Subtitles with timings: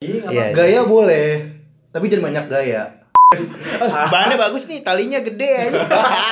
[0.00, 1.44] Iya, Gaya boleh,
[1.92, 3.04] tapi jangan banyak gaya.
[4.08, 5.84] Bahannya bagus nih, talinya gede aja.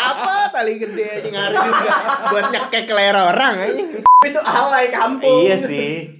[0.08, 1.92] Apa tali gede aja ngaruh juga
[2.32, 3.84] buat nyekek leher orang aja.
[4.24, 5.44] Itu alay kampung.
[5.44, 6.16] Iya sih.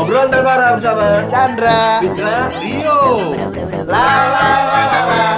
[0.00, 2.48] Obrolan terbaru bersama Chandra, Fitra.
[2.56, 3.36] Rio,
[3.84, 5.33] la la la la la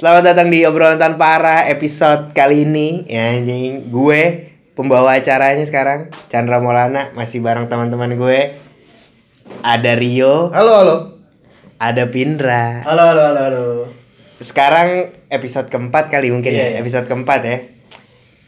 [0.00, 6.08] Selamat datang di obrolan tanpa arah episode kali ini ya anjing gue pembawa acaranya sekarang
[6.32, 8.56] Chandra Maulana masih bareng teman-teman gue
[9.60, 10.96] ada Rio halo halo.
[11.76, 13.66] ada Pindra Halo halo halo halo.
[14.40, 16.76] sekarang episode keempat kali mungkin Iya, ya iya.
[16.80, 17.56] episode keempat ya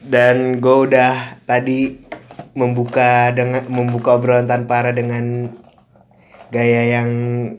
[0.08, 2.00] dan gue udah tadi
[2.56, 5.52] membuka dengan membuka obrolan tanpa arah dengan
[6.52, 7.08] gaya yang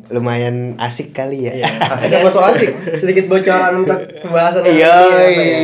[0.08, 1.70] lumayan asik kali ya Iya.
[1.98, 2.70] Ada masuk asik.
[3.02, 5.60] Sedikit bocoran untuk pembahasan Iya, ini apa ya?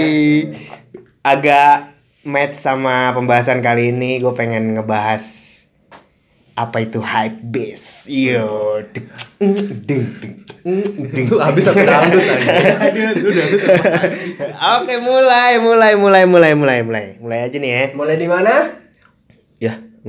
[1.22, 1.76] agak
[2.26, 4.18] match sama pembahasan kali ini.
[4.18, 5.24] Gue pengen ngebahas
[6.54, 8.10] apa itu hype base.
[8.10, 9.08] Yo, deng,
[9.40, 10.36] deng, deng,
[11.08, 11.26] deng.
[11.30, 12.20] Itu habis aku dangdut.
[14.76, 17.84] Oke, mulai, mulai, mulai, mulai, mulai, mulai, mulai aja nih ya.
[17.96, 18.54] Mulai di mana?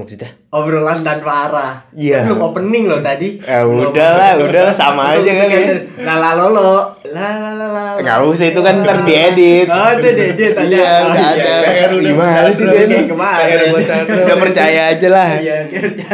[0.01, 0.31] Ya, maksudnya.
[0.49, 1.73] Obrolan tanpa arah.
[1.93, 2.25] Iya.
[2.25, 3.37] Belum opening loh tadi.
[3.37, 4.49] Ya Belum udah lah, opening.
[4.49, 5.61] udah lah, sama aja kan ya.
[6.01, 6.73] La la lolo.
[7.05, 7.85] La la la la.
[8.01, 9.69] Nggak usah, itu kan ntar diedit.
[9.69, 10.65] Oh, itu diedit aja.
[10.65, 11.45] Iya, Oh, nggak iya.
[11.45, 11.53] ada.
[11.93, 13.05] Udah Gimana udah sih udah dia nih?
[14.25, 15.29] Udah percaya aja lah.
[15.37, 16.07] Iya, kerja.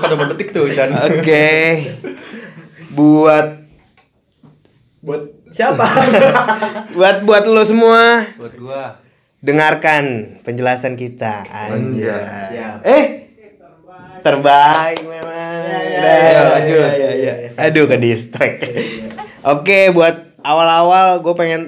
[0.00, 0.88] Pada berdetik tuh Chan.
[0.88, 1.52] Oke.
[2.90, 3.60] Buat
[5.02, 5.82] Buat siapa?
[6.96, 9.01] buat buat lo semua Buat gua.
[9.42, 11.42] Dengarkan penjelasan kita.
[11.50, 12.54] Anjay.
[12.54, 12.78] Siap.
[12.86, 13.04] Eh,
[14.22, 15.54] terbaik memang.
[15.66, 16.90] Ya, ya, Udah, ya, lanjut.
[16.94, 17.50] ya, ya, ya.
[17.58, 18.70] Aduh ke distract.
[19.52, 21.62] Oke, buat awal-awal gue pengen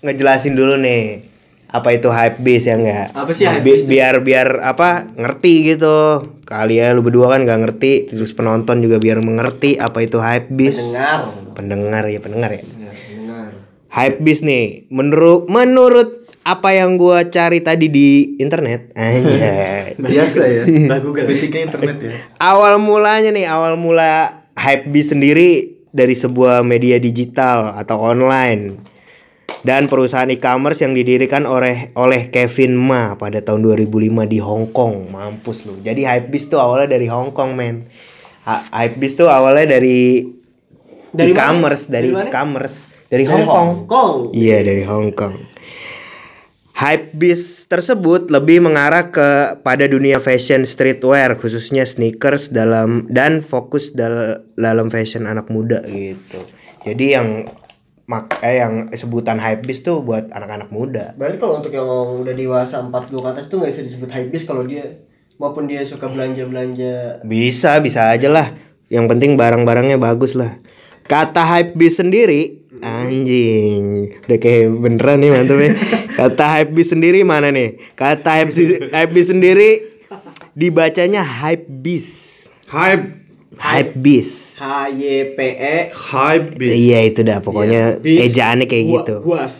[0.00, 1.28] ngejelasin dulu nih
[1.68, 3.12] apa itu hype beast ya enggak?
[3.12, 3.84] Apa sih hype beast?
[3.84, 6.24] biar biar apa ngerti gitu.
[6.48, 10.96] Kalian lu berdua kan nggak ngerti, terus penonton juga biar mengerti apa itu hype beast.
[10.96, 11.28] Dengar.
[11.52, 12.64] Pendengar ya pendengar ya.
[12.64, 13.52] Dengar.
[13.92, 16.17] Hype beast nih, menurut menurut
[16.48, 19.92] apa yang gua cari tadi di internet, anjay.
[20.00, 20.62] Biasa ya.
[20.64, 21.28] Nah, Google.
[21.28, 22.12] Basicnya internet ya.
[22.40, 28.80] awal mulanya nih, awal mula hype sendiri dari sebuah media digital atau online
[29.66, 35.10] dan perusahaan e-commerce yang didirikan oleh oleh Kevin Ma pada tahun 2005 di Hong Kong.
[35.12, 35.74] Mampus lu.
[35.82, 37.84] Jadi hype beast tuh awalnya dari Hong Kong, men.
[38.48, 40.24] Ha- Hype beast tuh awalnya dari
[41.08, 42.76] Dari e-commerce, dari Dari e-commerce,
[43.08, 43.56] dari Dari Hong Kong.
[43.56, 44.16] Hong Kong.
[44.36, 45.34] Iya dari Hong Kong.
[46.78, 53.90] Hype beast tersebut lebih mengarah ke pada dunia fashion streetwear khususnya sneakers dalam dan fokus
[53.90, 56.38] dal- dalam fashion anak muda gitu.
[56.86, 57.50] Jadi yang
[58.06, 61.18] mak eh, yang sebutan hype beast tuh buat anak-anak muda.
[61.18, 61.90] Berarti kalau untuk yang
[62.22, 65.02] udah dewasa 40 ke atas tuh nggak bisa disebut hypebeast kalau dia
[65.34, 68.54] maupun dia suka belanja-belanja Bisa bisa aja lah.
[68.86, 70.54] Yang penting barang-barangnya bagus lah.
[71.08, 75.70] Kata hype beast sendiri anjing udah kayak beneran nih mantap ya.
[76.14, 77.80] Kata hype beast sendiri mana nih?
[77.96, 78.52] Kata hype,
[78.92, 79.70] hype beast sendiri
[80.52, 82.52] dibacanya hype beast.
[82.68, 83.16] Hype.
[83.58, 84.62] Hype beast.
[84.62, 86.78] H Y P E Hype beast.
[86.78, 88.22] Iya itu dah pokoknya Beast.
[88.30, 89.16] ejaannya kayak Gua- gitu.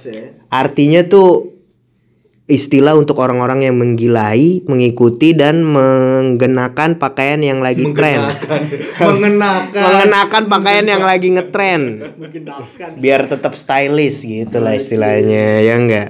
[0.07, 0.25] Ya.
[0.47, 1.58] Artinya tuh
[2.49, 8.25] istilah untuk orang-orang yang menggilai, mengikuti dan menggenakan pakaian yang lagi tren.
[8.99, 9.85] Mengenakan.
[9.85, 12.09] mengenakan pakaian yang lagi ngetren.
[12.99, 16.09] Biar tetap stylish gitu lah istilahnya ya enggak?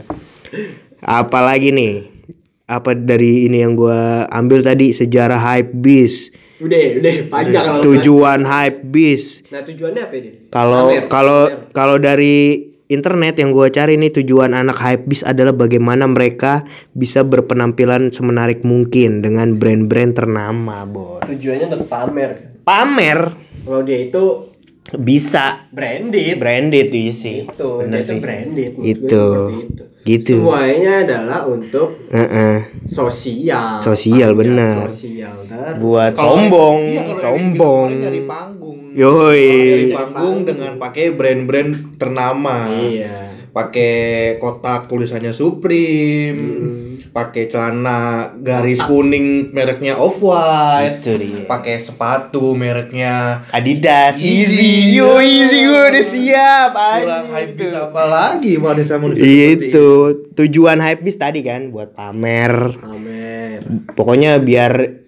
[1.03, 1.95] Apalagi nih?
[2.69, 6.31] Apa dari ini yang gua ambil tadi sejarah hype beast.
[6.59, 9.47] Udah, udah panjang kalau tujuan hype beast.
[9.49, 10.31] Nah, tujuannya apa ini?
[10.53, 11.41] kalau kalau
[11.73, 16.65] kalau dari internet yang gua cari nih tujuan anak hype beast adalah bagaimana mereka
[16.97, 22.31] bisa berpenampilan semenarik mungkin dengan brand-brand ternama bor tujuannya untuk pamer.
[22.65, 23.21] pamer
[23.69, 24.25] Kalau dia itu
[24.97, 26.41] bisa branded.
[26.41, 28.73] branded iya sih itu, bener dia sih branded.
[28.73, 29.27] Gue itu
[29.69, 29.85] itu.
[30.09, 32.89] gitu Semuanya adalah untuk Heeh.
[32.89, 33.85] sosial.
[33.85, 34.87] Sosial, Panjang benar.
[34.97, 35.37] Sosial.
[35.45, 37.89] Nah, buat sombong iya, sombong
[38.99, 39.47] Yoi.
[39.47, 42.67] Nyari panggung dengan pakai brand-brand ternama.
[42.67, 43.31] Iya.
[43.55, 43.95] Pakai
[44.43, 46.43] kotak tulisannya Supreme.
[47.15, 51.07] Pakai celana garis kuning mereknya Off White.
[51.47, 54.99] Pakai sepatu mereknya Adidas Easy.
[54.99, 59.89] yo easy gue udah siap kurang hype apa lagi manusia manusia itu
[60.35, 63.63] tujuan hype tadi kan buat pamer Pamer.
[63.95, 65.07] pokoknya biar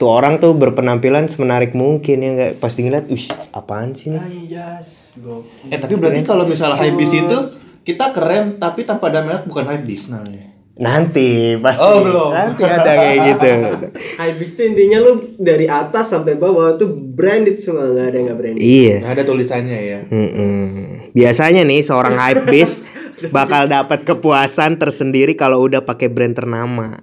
[0.00, 5.12] tuh orang tuh berpenampilan semenarik mungkin ya nggak pasti ngeliat, wih apaan sih nih Anjas.
[5.20, 5.68] Gokil.
[5.68, 7.38] Eh tapi berarti kalau misalnya hypebeast itu
[7.84, 10.48] kita keren tapi tanpa ada merek bukan hypebeast namanya.
[10.80, 11.84] Nanti pasti.
[11.84, 12.32] Oh, belum.
[12.32, 13.50] Nanti ada kayak gitu.
[14.24, 18.38] Hypebeast itu intinya lu dari atas sampai bawah tuh branded semua nggak ada yang nggak
[18.40, 18.62] branded.
[18.64, 18.96] iya.
[19.04, 20.00] Nah, ada tulisannya ya.
[20.08, 21.12] Mm-mm.
[21.12, 22.80] Biasanya nih seorang hypebeast
[23.36, 26.96] bakal dapat kepuasan tersendiri kalau udah pakai brand ternama.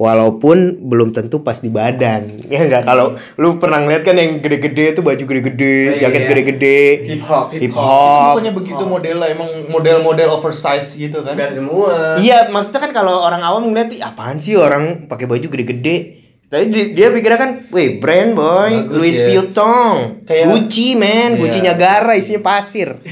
[0.00, 2.24] Walaupun belum tentu pas di badan.
[2.48, 6.28] Ya enggak kalau lu pernah ngeliat kan yang gede-gede itu baju gede-gede, Iya, jaket iya.
[6.32, 8.32] gede-gede, Hip hop, hip Itu hop.
[8.32, 11.36] bukannya begitu modelnya emang model-model oversize gitu kan?
[11.36, 12.16] Nggak semua.
[12.16, 16.16] Iya, maksudnya kan kalau orang awam ngeliat "Ih, apaan sih orang pakai baju gede-gede.
[16.48, 19.26] Tapi di- dia pikirnya kan, wih brand boy, Bagus Louis ya.
[19.28, 21.38] Vuitton, Kayak- Gucci men, Iya.
[21.38, 22.88] Gucci Niagara isinya pasir.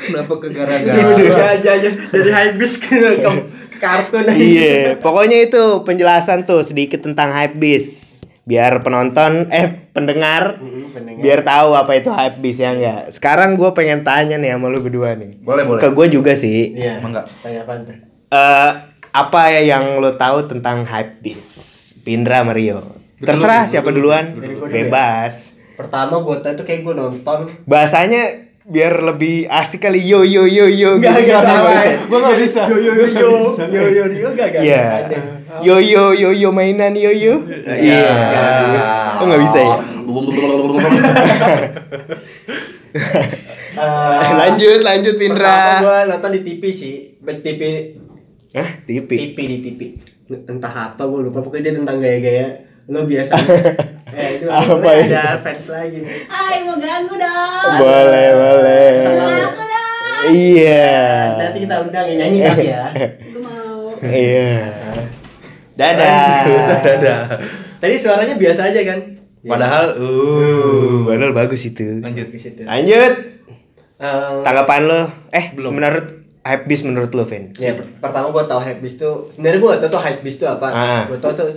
[0.00, 0.56] Kenapa ke Gitu.
[0.58, 1.46] gara-gara?
[1.54, 3.30] aja aja dari ke, ke
[3.80, 4.36] kartun aja.
[4.36, 8.20] Iya, pokoknya itu penjelasan tuh sedikit tentang hypebeast.
[8.44, 11.22] Biar penonton eh pendengar Hmm, pendengar.
[11.22, 13.02] biar tahu apa itu hypebeast ya enggak.
[13.10, 15.38] Sekarang gue pengen tanya nih sama lu berdua nih.
[15.40, 15.78] Boleh, boleh.
[15.78, 16.74] Ke gue juga sih.
[16.74, 16.98] Iya.
[16.98, 17.26] Emang nggak?
[17.40, 17.96] Tanya apa tuh?
[18.30, 18.70] Eh
[19.10, 22.02] apa ya yang lo tahu tentang hypebeast?
[22.02, 22.82] Pindra Mario.
[23.20, 24.32] Terserah siapa dulu, duluan.
[24.32, 24.72] dulu, dulu.
[24.72, 25.54] Bebas.
[25.76, 30.94] Pertama buat itu kayak gue nonton Bahasanya biar lebih asik kali yo yo yo yo
[30.94, 31.26] Enggak, gitu.
[31.26, 31.74] enggak, Nggak enggak.
[31.74, 32.06] bisa.
[32.06, 32.60] Gua nggak bisa.
[32.64, 33.30] yo yo yo yo
[33.66, 34.82] yo yo yo enggak enggak Iya.
[35.02, 35.18] ada.
[35.60, 37.34] Yo yo yo yo mainan yo yo.
[37.66, 38.14] Iya.
[39.18, 39.74] Oh nggak bisa ya.
[43.72, 45.78] Eh, lanjut lanjut Pindra.
[45.80, 47.62] gue nonton di TV sih, TV
[48.50, 49.08] Hah, TV.
[49.08, 49.80] TV di TV.
[50.28, 53.34] Entah apa gue lupa pokoknya dia tentang gaya-gaya lo biasa.
[54.18, 55.14] eh itu Apa ada itu?
[55.40, 56.00] fans lagi.
[56.26, 57.70] Hai, mau ganggu dong.
[57.78, 58.90] Boleh, boleh.
[59.00, 60.22] Sama aku dong.
[60.28, 60.98] Iya.
[61.38, 62.82] Nanti kita undang ya nyanyi tapi ya.
[63.24, 63.94] Gue mau.
[64.00, 64.58] Iya.
[65.72, 66.42] Dadah.
[66.82, 67.20] Dadah.
[67.78, 68.98] Tadi suaranya biasa aja kan?
[69.40, 70.68] Padahal uh
[71.00, 71.98] Uh, padahal bagus itu.
[71.98, 72.28] lanjut.
[72.28, 72.60] di situ.
[72.60, 73.12] Lanjut.
[73.96, 75.00] Eh, Tanggapan lo?
[75.30, 75.72] Eh, Belum.
[75.72, 76.04] menurut
[76.40, 77.52] hypebeast menurut lo, Vin?
[77.54, 80.68] Ya, per- pertama gue tau hypebeast tuh sebenarnya gue tau tuh hypebeast tuh apa.
[80.68, 81.04] Ah.
[81.06, 81.48] Gue tau tuh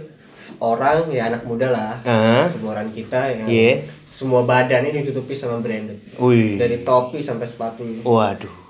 [0.64, 2.48] orang ya anak muda lah, Ah.
[2.48, 3.84] seumuran kita yang Iya.
[4.08, 6.00] semua badannya ditutupi sama branded.
[6.16, 6.56] Wih.
[6.56, 7.84] Dari topi sampai sepatu.
[8.02, 8.64] Waduh.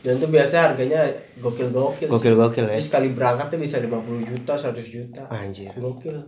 [0.00, 1.00] Dan tuh biasa harganya
[1.34, 2.06] gokil-gokil.
[2.06, 2.76] Gokil-gokil ya.
[2.78, 5.24] Sekali berangkat tuh bisa 50 juta, 100 juta.
[5.26, 5.72] Anjir.
[5.74, 6.20] Gokil.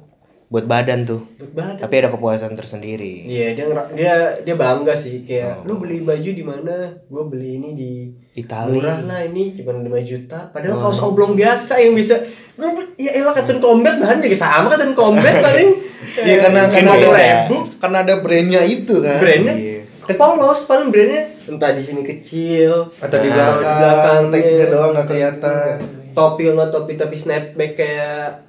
[0.46, 1.20] Buat badan tuh.
[1.36, 1.82] Buat badan.
[1.82, 3.28] Tapi ada kepuasan tersendiri.
[3.28, 5.68] Iya, dia dia dia bangga sih kayak Oh.
[5.68, 6.88] lu beli baju di mana?
[7.04, 7.90] Gue beli ini di
[8.34, 8.78] Itali.
[8.78, 10.48] Murah lah ini cuma 5 juta.
[10.48, 10.82] Padahal Oh.
[10.82, 12.16] kaos oblong biasa yang bisa
[12.56, 15.70] Gua be- ya elah cotton combat bahan juga sama cotton combat paling.
[16.16, 17.08] Iya karena Mungkin karena ada
[17.76, 19.18] karena ada brandnya itu kan.
[19.18, 20.14] brandnya Iya.
[20.14, 25.74] polos paling brandnya entah di sini kecil Atau di Nah, belakang, tagnya doang nggak kelihatan.
[26.12, 28.40] topi nggak topi tapi snapback kayak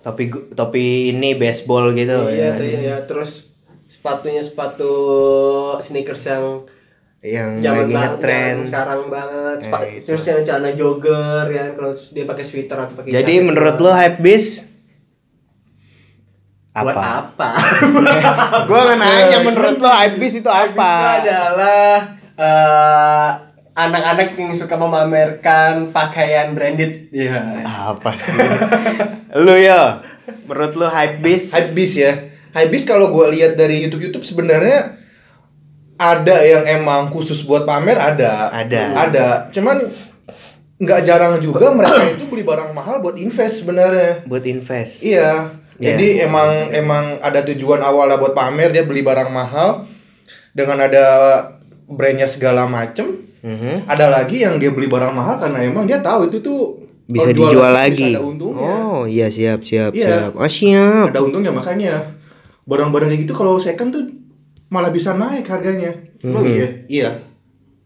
[0.00, 2.46] Topi topi ini baseball gitu iya ya.
[2.46, 2.74] nggak tuh sih?
[2.78, 3.30] ya terus
[3.86, 4.92] sepatunya sepatu
[5.78, 6.64] sneakers yang
[7.24, 8.56] Yang zaman lagi banget ngetren.
[8.68, 10.04] sekarang banget Ya, itu.
[10.04, 13.90] terus yang celana jogger ya kalau dia pakai sweater atau pakai Jadi jaket menurut lo
[13.90, 14.50] hypebeast
[16.74, 17.02] buat apa?
[17.24, 17.50] apa?
[18.68, 20.92] Gua nggak nanya menurut lo itu Habis itu apa?
[21.16, 21.92] adalah
[22.34, 23.28] eh,
[23.72, 27.08] anak-anak yang suka memamerkan pakaian branded.
[27.08, 27.62] Iya.
[27.64, 28.34] Apa sih?
[29.34, 30.02] lu yo,
[30.44, 31.54] menurut lu hypebeast?
[31.54, 32.12] Hypebeast ya.
[32.52, 34.98] Hypebeast kalau gue lihat dari YouTube YouTube sebenarnya
[35.94, 38.50] ada yang emang khusus buat pamer ada.
[38.50, 38.82] Ada.
[39.08, 39.26] Ada.
[39.54, 39.78] Cuman
[40.74, 44.26] nggak jarang juga mereka itu beli barang mahal buat invest sebenarnya.
[44.26, 45.06] buat invest.
[45.06, 45.54] Iya.
[45.78, 45.94] Iya.
[45.94, 49.86] Jadi emang emang ada tujuan awalnya buat pamer dia beli barang mahal
[50.54, 51.06] dengan ada
[51.86, 53.26] brandnya segala macem.
[53.42, 53.84] Mhm.
[53.86, 57.68] Ada lagi yang dia beli barang mahal karena emang dia tahu itu tuh Bisa dijual
[57.74, 58.16] lagi.
[58.16, 58.64] Bisa ada untungnya.
[58.64, 60.06] Oh iya siap siap Iya.
[60.08, 60.30] siap.
[60.40, 61.06] Oh siap.
[61.12, 62.16] Ada untungnya makanya
[62.64, 64.02] barang-barang gitu kalau second tuh
[64.74, 65.94] malah bisa naik harganya.
[66.18, 66.50] Emang Mhm.
[66.50, 66.68] iya.
[66.90, 67.10] Iya.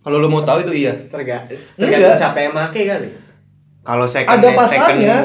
[0.00, 0.94] Kalau lo mau tahu itu iya.
[1.06, 1.44] Terga-.
[1.76, 3.08] Tergantung siapa yang make kali.
[3.84, 5.16] Kalau second Ada second pasarnya.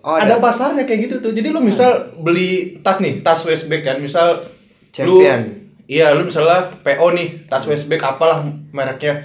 [0.00, 0.24] Oh, ada.
[0.24, 0.36] ada.
[0.38, 1.32] pasarnya kayak gitu tuh.
[1.32, 4.48] Jadi lo misal beli tas nih, tas waistbag kan, misal
[4.90, 5.40] Champion.
[5.40, 8.40] Lu, iya, lu misalnya PO nih, tas waistbag apalah
[8.70, 9.22] mereknya.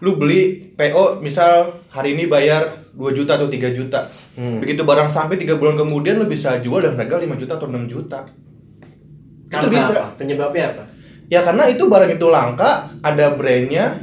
[0.00, 4.06] Lu beli PO misal hari ini bayar 2 juta atau 3 juta.
[4.34, 4.58] Hmm.
[4.58, 7.84] Begitu barang sampai 3 bulan kemudian lu bisa jual dengan harga 5 juta atau 6
[7.86, 8.18] juta.
[8.24, 9.92] Itu Karena bisa.
[9.92, 10.04] apa?
[10.16, 10.84] Penyebabnya apa?
[11.26, 13.96] Ya karena itu barang itu langka, ada brandnya,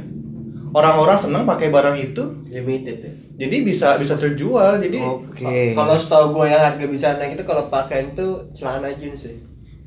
[0.70, 3.12] orang-orang senang pakai barang itu, Limited ya.
[3.38, 4.76] jadi bisa bisa terjual.
[4.76, 5.72] Jadi Oke.
[5.72, 9.36] Kalau setahu gue yang harga bisa naik itu kalau pakaian tuh celana jeans sih.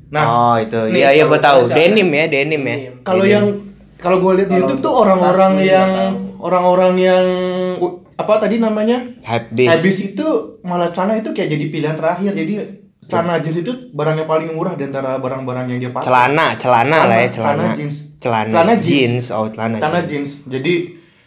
[0.06, 0.78] nah oh itu.
[0.86, 1.60] nih, Iya iya gua kalau tahu.
[1.66, 2.76] cara- Denim ya, denim ya.
[3.02, 3.44] Kalau yang
[3.96, 5.90] kalau gue lihat di YouTube tuh orang-orang gue yang
[6.38, 7.24] orang-orang yang
[8.14, 9.70] apa tadi namanya hypebeast.
[9.72, 10.26] habis itu
[10.62, 12.54] malah celana itu kayak jadi pilihan terakhir jadi
[13.06, 16.06] celana jeans itu barang yang paling murah di antara barang-barang yang dia pakai.
[16.06, 17.62] Celana, celana lah ya, celana.
[17.62, 17.96] celana jeans.
[18.16, 18.86] Celana, Celana jeans.
[18.86, 19.26] jeans.
[19.30, 20.30] Oh, celana, Celana jeans.
[20.36, 20.48] jeans.
[20.50, 20.74] Jadi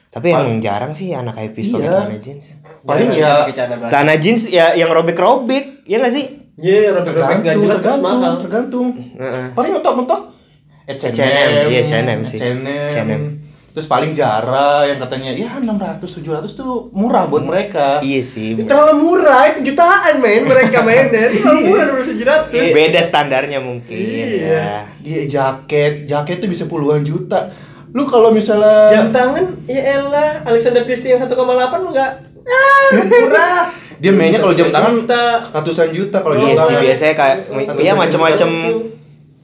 [0.10, 1.90] Tapi yang jarang sih anak pakai Iya.
[1.90, 2.46] celana jeans.
[2.84, 3.86] paling ya pakai celana.
[3.88, 6.26] Celana jeans ya yang robek-robek, ya nggak sih?
[6.60, 8.20] Iya, robek-robek gak tergantung, jelas terus mahal.
[8.20, 8.88] tergantung, tergantung.
[9.16, 9.46] Heeh.
[9.56, 10.22] Paling mentok-mentok
[10.90, 12.40] H&M, iya, H&M sih.
[12.42, 13.24] H&M.
[13.80, 18.04] Terus paling Zara yang katanya ya 600 700 tuh murah buat mereka.
[18.04, 18.60] Iya sih.
[18.60, 21.32] Terlalu murah, itu jutaan men mereka mainnya.
[21.32, 23.96] Terlalu murah dulu sejuta Beda standarnya mungkin.
[23.96, 24.28] Iya.
[24.36, 24.72] ya.
[25.00, 27.56] Dia jaket, jaket tuh bisa puluhan juta.
[27.96, 31.40] Lu kalau misalnya Jam tangan, ya elah, Alexander Christie yang 1,8
[31.80, 32.12] lu enggak
[32.44, 33.64] ah, murah.
[34.04, 35.24] dia mainnya kalau jam tangan Juta.
[35.56, 37.38] ratusan juta kalau Iya jam sih biasanya kayak
[37.80, 38.50] ya macam-macam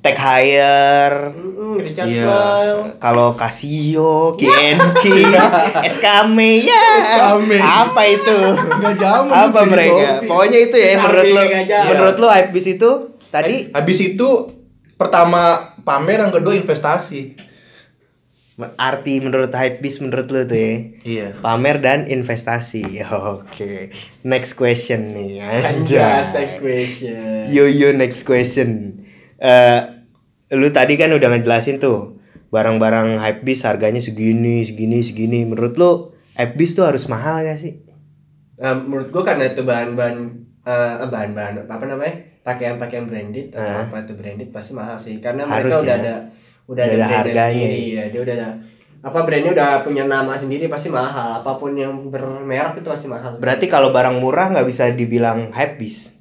[0.06, 1.34] tech hire.
[1.76, 2.24] Richard Iya.
[2.24, 3.02] Mille.
[3.02, 5.04] Kalau Casio, KNK,
[5.92, 6.86] SKM ya.
[7.04, 7.52] SKM.
[7.60, 8.38] Apa itu?
[8.56, 10.08] Nggak zaman Apa jadi mereka?
[10.24, 11.42] Pokoknya itu ya menurut lo.
[11.90, 12.92] Menurut lo hypebeast itu
[13.28, 14.30] tadi Habis itu
[14.96, 17.36] pertama pamer yang kedua investasi.
[18.80, 20.72] arti menurut hypebeast menurut lo tuh ya.
[21.04, 21.28] Iya.
[21.44, 23.04] Pamer dan investasi.
[23.36, 23.92] Oke.
[24.24, 25.44] Next question nih.
[25.44, 26.32] Anjay.
[26.32, 27.52] next question.
[27.52, 29.04] Yo yo next question.
[29.36, 29.95] Eh
[30.52, 35.44] lu tadi kan udah ngejelasin tuh barang-barang hypebeast harganya segini, segini, segini.
[35.44, 35.92] Menurut lu
[36.36, 37.82] hypebeast tuh harus mahal gak sih?
[38.56, 40.16] Nah, menurut gua karena itu bahan-bahan
[40.64, 43.84] eh, bahan-bahan apa namanya pakaian-pakaian branded atau Ah.
[43.84, 46.00] apa itu branded pasti mahal sih karena Harus mereka udah ya.
[46.00, 46.16] ada
[46.66, 48.50] udah Udah ada, ada harganya sendiri ya dia udah ada
[49.02, 53.38] apa brandnya udah punya nama sendiri pasti mahal apa pun yang bermerek itu pasti mahal
[53.38, 56.15] Berarti kalau barang murah nggak bisa dibilang hypebeast.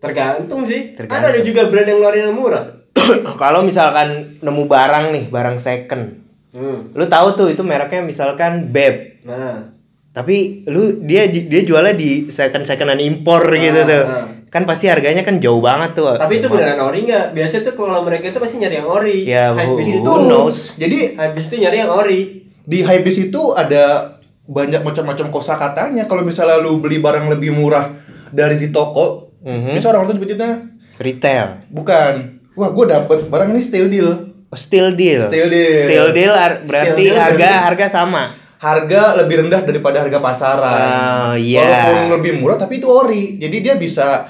[0.00, 1.20] Tergantung sih Tergantung.
[1.20, 2.64] ada ada juga brand yang ngeluarin yang murah
[3.36, 6.20] kalau misalkan nemu barang nih, barang second.
[6.50, 6.92] hmm.
[6.92, 9.22] Lu tahu tuh itu mereknya misalkan Beb.
[9.22, 9.70] nah
[10.10, 14.02] Tapi lu dia dia jualnya di second secondan impor gitu Ah, tuh.
[14.02, 14.26] ah.
[14.50, 16.18] Kan pasti harganya kan jauh banget tuh.
[16.18, 19.44] tapi itu beneran ori nggak biasanya tuh kalau mereka itu pasti nyari yang ori Ya,
[19.48, 20.58] who, Hypebeast itu who knows?
[20.74, 22.20] Jadi habis itu nyari yang ori
[22.60, 26.04] di Hypebeast itu ada banyak macam-macam kosakatanya.
[26.04, 27.94] Kalau misalnya lu beli barang lebih murah
[28.28, 29.72] dari di toko, Mhm.
[29.72, 31.64] bisa orang tuh nyebutnya Retail.
[31.66, 32.12] bukan.
[32.52, 34.10] Wah, gue dapet barang ini steal deal.
[34.44, 35.22] Oh, Still deal.
[35.24, 35.72] Still deal.
[35.80, 38.22] Still deal ar- berarti Still deal harga berarti- harga sama.
[38.58, 40.68] Harga lebih rendah daripada harga pasaran.
[40.68, 41.62] Oh, iya.
[41.62, 43.38] Walaupun lebih murah tapi itu ori.
[43.38, 44.28] Jadi dia bisa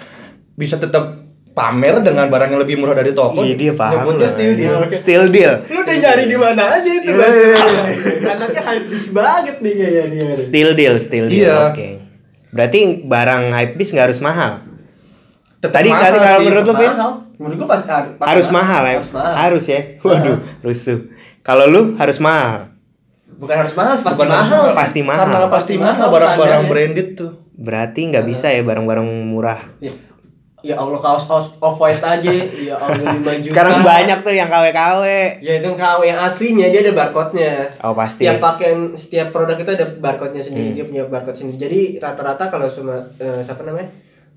[0.53, 1.19] bisa tetap
[1.51, 3.43] pamer dengan barang yang lebih murah dari toko.
[3.43, 4.07] Iya dia paham.
[4.07, 4.31] Nyebutnya lah.
[4.31, 4.75] steal deal.
[4.93, 5.55] Still deal.
[5.67, 7.19] lu udah nyari di mana aja itu Iya.
[7.19, 7.35] Bang.
[8.31, 11.43] anaknya hypebeast banget nih kayaknya dia Still deal, still deal.
[11.43, 11.57] Iya.
[11.67, 11.89] Oke.
[12.51, 14.63] Berarti barang hypebeast nggak harus mahal.
[15.61, 16.45] Tetap Tadi mahal tadi kalau sih.
[16.47, 16.91] menurut lu Vin?
[17.37, 18.93] menurut gua pasti har- pasti Harus mahal ya.
[18.95, 19.81] harus mahal Harus ya.
[20.01, 20.99] Waduh, rusuh.
[21.41, 22.69] Kalau lu harus mahal.
[23.33, 25.25] bukan harus mahal pasti Bukan harus mahal Pasti mahal.
[25.27, 27.31] Karena pasti Pasti mahal barang-barang branded tuh.
[27.55, 29.61] Berarti nggak bisa ya barang-barang murah.
[29.79, 29.93] ya,
[30.63, 34.45] ya Allah kaos kaos off white aja ya Allah 5 juta Sekarang banyak tuh yang
[34.47, 35.05] KW-KW.
[35.41, 38.25] ya itu KW yang aslinya dia ada barcode-nya Oh pasti.
[38.25, 40.77] setiap pakaian setiap produk itu ada barcode-nya sendiri Hmm.
[40.79, 43.89] dia punya barcode sendiri jadi rata-rata kalau semua eh, siapa namanya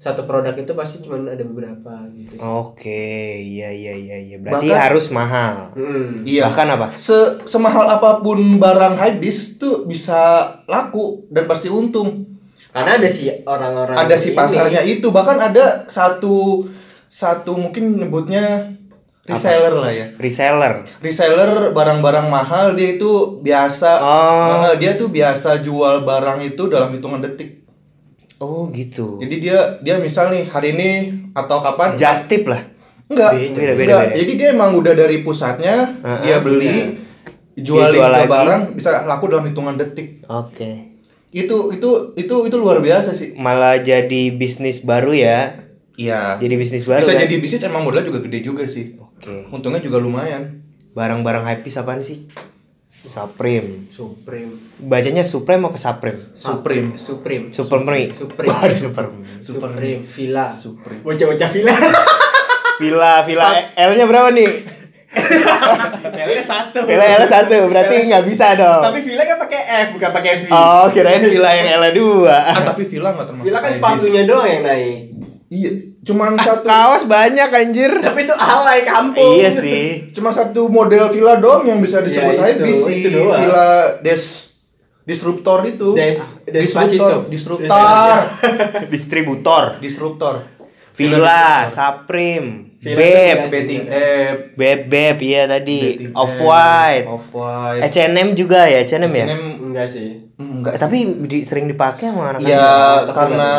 [0.03, 3.07] satu produk itu pasti cuma ada beberapa gitu Oke,
[3.39, 4.35] iya iya iya iya.
[4.35, 5.71] Berarti Bahkan- harus mahal.
[5.71, 6.27] Hmm.
[6.27, 6.43] Iya.
[6.43, 6.87] Bahkan apa?
[6.93, 12.27] Se semahal apa pun barang hypebeast tuh bisa laku dan pasti untung.
[12.67, 14.35] karena ada si orang-orang Ada si ini.
[14.35, 16.65] pasarnya itu bahkan ada satu
[17.05, 18.75] satu mungkin nyebutnya
[19.23, 20.07] reseller lah ya.
[20.17, 20.83] Reseller.
[20.99, 24.67] Reseller barang-barang mahal dia itu biasa Oh.
[24.67, 27.62] eh, dia tuh biasa jual barang itu dalam hitungan detik.
[28.43, 29.23] Oh gitu.
[29.23, 30.89] Jadi dia dia misal nih hari ini
[31.31, 32.59] atau kapan Just tip lah.
[33.07, 33.77] Enggak, Beda, beda, enggak.
[33.79, 34.17] beda.
[34.17, 36.99] Jadi dia emang udah dari pusatnya, Heeh, dia beli,
[37.55, 38.27] jual, Dia jual ke lagi.
[38.27, 40.23] barang bisa laku dalam hitungan detik.
[40.25, 40.99] Oke.
[41.29, 43.31] Itu itu itu itu luar biasa sih.
[43.33, 45.39] Malah jadi bisnis baru ya.
[45.93, 46.35] Iya.
[46.37, 47.21] Jadi bisnis baru Bisa kan?
[47.21, 48.97] jadi bisnis emang modalnya juga gede juga sih.
[48.97, 49.47] Oke.
[49.49, 50.65] Untungnya juga lumayan.
[50.91, 52.27] Barang-barang hypebeast apaan sih?
[53.03, 53.87] Supreme.
[53.89, 56.31] Supreme Bacanya Supreme apa Supreme?
[56.33, 56.87] Supreme.
[56.95, 58.09] Supreme Supreme.
[58.09, 59.13] Supreme Waduh, Supreme.
[59.37, 61.01] Supreme Villa Supreme.
[61.01, 61.75] bocah-bocah Villa
[62.81, 64.49] Villa, Villa L-nya berapa nih?
[65.13, 68.81] L-nya satu Villa L satu, berarti nggak bisa dong.
[68.81, 72.33] tapi Villa kan pakai F bukan pakai V Oh, kirain Villa yang L dua.
[72.33, 73.45] Ah, tapi Villa nggak termasuk.
[73.45, 75.13] Villa kan sepatunya doang yang naik
[75.53, 75.71] Iya,
[76.03, 77.91] cuman satu Kaos banyak anjir.
[77.97, 80.11] tapi itu alay kampung Iya sih.
[80.11, 83.07] cuma satu model Villa doang yang bisa disebut Ya, itu, si.
[83.07, 83.69] Villa
[83.99, 84.23] Des
[85.01, 85.91] Disruptor itu.
[85.93, 87.27] Des Disruptor, Despacito.
[87.27, 88.15] disruptor,
[88.93, 89.63] Distributor.
[89.77, 90.35] disruptor.
[90.93, 96.07] Villa, Supreme, Villa Beb, Betting app, Beb Beb iya tadi.
[96.13, 97.09] Off White.
[97.09, 97.81] Off-White.
[97.81, 99.25] H&M juga ya, H&M ya?
[99.25, 102.45] H&M enggak sih enggak tapi di- sering dipakai sama anak-anak.
[102.45, 102.67] ya
[103.09, 103.49] karena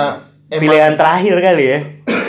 [0.47, 1.79] Pilihan terakhir kali ya.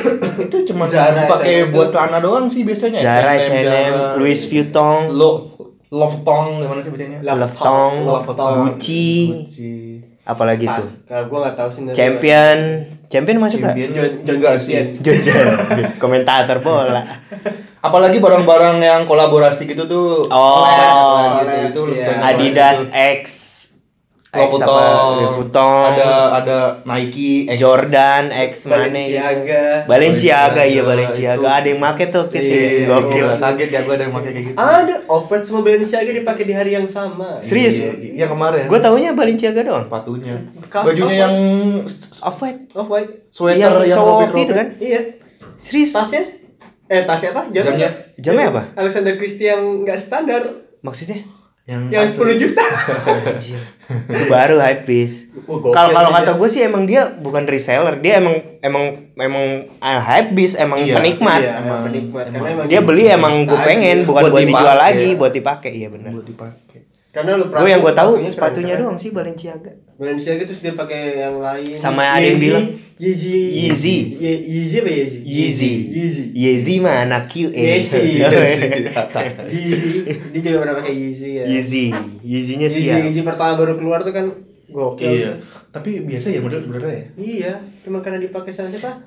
[0.46, 1.72] itu cuma dipakai H&M.
[1.72, 3.00] buat celana doang sih biasanya.
[3.00, 3.94] Zara, H&M.
[4.16, 5.52] Louis Vuitton, Lo
[5.88, 7.20] Love Tong gimana sih bacanya?
[7.22, 8.54] Love Tong, Love Tong.
[8.58, 9.74] Gucci, Gucci.
[10.24, 10.88] apalagi tuh.
[11.06, 11.82] Kalau gua nggak tahu sih.
[11.84, 12.58] dari- Champion,
[13.08, 13.72] champion masuk gak?
[13.72, 14.86] Champion John- John juga Champion.
[14.92, 15.24] sih.
[15.24, 15.46] Champion,
[15.96, 17.04] komentator bola.
[17.86, 20.25] Apalagi barang-barang yang kolaborasi gitu tuh.
[20.25, 20.66] Oh,
[21.38, 22.18] gitu, itu iya.
[22.20, 23.22] Adidas X,
[24.36, 27.58] Louis Vuitton, Ada ada Nike, X.
[27.58, 29.15] Jordan X mana gitu.
[29.15, 29.63] Balenciaga.
[29.88, 32.44] Balenciaga iya Balenciaga, ada yang make tuh gitu.
[32.44, 33.25] Iya, Gokil.
[33.25, 34.58] gua Kaget ya gua ada yang pakai kayak gitu.
[34.58, 37.39] Ada offset sama Balenciaga dipakai di hari yang sama.
[37.39, 37.82] Serius?
[37.82, 38.68] Iya, iya kemarin.
[38.68, 39.86] Gue taunya Balenciaga doang.
[39.88, 40.36] sepatunya.
[40.72, 41.36] Bajunya yang
[42.22, 42.72] Off white.
[42.74, 43.30] Off white.
[43.30, 44.44] sweater Yang yang cowok robek-robek.
[44.44, 44.68] itu kan?
[44.82, 45.01] Iya.
[45.56, 45.92] Serius?
[45.94, 46.24] Tasnya?
[46.86, 47.42] Eh tasnya apa?
[47.50, 47.89] Jamnya?
[48.20, 48.62] Jamnya apa?
[48.77, 50.42] Alexander Christie yang nggak standar.
[50.82, 51.25] Maksudnya?
[51.66, 52.62] Yang, Yang 10 juta.
[53.26, 53.58] Anjir.
[53.90, 58.38] Itu baru hype gokil Kalau kalau kata gue sih emang dia bukan reseller, dia emang
[58.62, 59.46] emang emang
[59.82, 61.42] ah, hype beast, emang Iya, penikmat.
[61.42, 62.24] Iya, emang Emang- penikmat.
[62.30, 65.72] Karena emang- emang Dia beli emang gue pengen, bukan Buat buat, dijual lagi, buat dipakai.
[65.74, 66.14] Iya benar.
[66.14, 66.80] buat dipakai.
[67.10, 69.74] Karena lu Gue yang gue tahu sepatunya doang sih Balenciaga.
[69.98, 71.74] Balenciaga terus dia pakai yang lain.
[71.74, 73.38] Sama ada yang bilang- Yeezy.
[73.68, 73.96] Yeezy.
[74.18, 75.20] Ye- Yeezy apa Yeezy?
[75.22, 75.72] Yeezy.
[75.92, 76.24] Yeezy.
[76.32, 77.52] Yeezy mah anak QA.
[77.52, 78.00] Yeezy.
[78.16, 78.28] Iya.
[79.46, 79.92] Yeezy.
[80.32, 81.44] Dia juga pernah pakai Yeezy ya.
[81.44, 81.86] Yeezy.
[82.24, 83.04] Yeezy-nya Yeezy, siap.
[83.04, 84.25] Yeezy pertama baru keluar tuh kan
[84.66, 85.12] gokil.
[85.12, 85.32] Iya.
[85.70, 87.06] Tapi biasa ya model sebenarnya ya.
[87.16, 89.04] Iya, cuma karena dipakai sama siapa?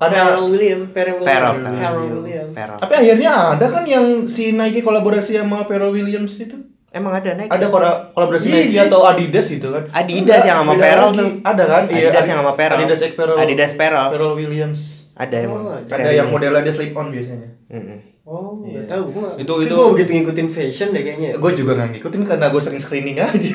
[0.00, 1.62] Ada- Pharrell Williams, Pharrell Williams.
[1.62, 2.52] Pharrell Williams.
[2.56, 2.78] Perop.
[2.80, 6.56] Tapi akhirnya ada kan yang si Nike kolaborasi sama Pharrell Williams itu.
[6.90, 7.46] Emang ada naik?
[7.48, 8.74] Ada kora- kolaborasi Yeezy.
[8.74, 9.86] Nike atau Adidas gitu kan?
[9.90, 11.16] Adidas yang sama Perel lagi.
[11.16, 11.28] tuh.
[11.40, 11.82] Ada kan?
[11.86, 12.76] Iya, Adidas Adi- yang sama Perel.
[12.76, 13.38] Adidas X Pharrell.
[13.38, 14.06] Adidas Perel.
[14.10, 14.80] Pharrell Williams.
[15.12, 15.62] Ada Oh, emang.
[15.76, 15.92] ada.
[15.92, 17.48] Ada yang modelnya dia slip on biasanya.
[17.68, 17.98] Mm-mm.
[18.22, 18.70] Oh, Iya.
[18.76, 19.28] nggak tahu gua.
[19.34, 21.30] Itu- itu- gua begitu ngikutin fashion deh kayaknya.
[21.36, 23.54] Gue juga nggak ngikutin karena gue sering screening aja.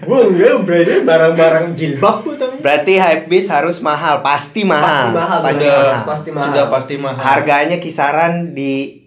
[0.00, 2.52] Gua enggak brandnya barang-barang jilbab gua tahu.
[2.58, 5.12] Berarti hype beast harus mahal, pasti mahal.
[5.12, 6.02] Pasti mahal, Pasti mahal.
[6.04, 6.46] Pasti mahal.
[6.48, 7.20] Sudah pasti mahal.
[7.20, 8.97] Harganya kisaran di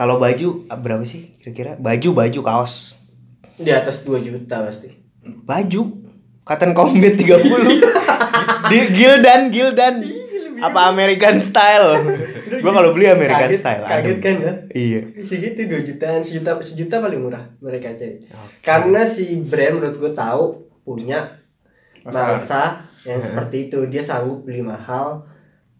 [0.00, 1.76] kalau baju berapa sih kira-kira?
[1.76, 2.96] Baju baju kaos.
[3.60, 4.96] Di atas 2 juta pasti.
[5.20, 6.00] Baju
[6.40, 7.20] Cotton Combat 30.
[8.72, 10.00] di Gildan Gildan.
[10.60, 12.00] Apa American style?
[12.64, 13.84] gua kalau beli American Kaget- style.
[13.84, 14.24] Kaget aduh.
[14.24, 14.52] kan ya?
[14.72, 15.00] Iya.
[15.20, 18.08] Segitu 2 jutaan, sejuta sejuta paling murah mereka aja.
[18.64, 21.28] Karena si brand menurut gue tahu punya
[22.08, 23.84] mangsa yang seperti itu.
[23.92, 25.28] Dia sanggup beli mahal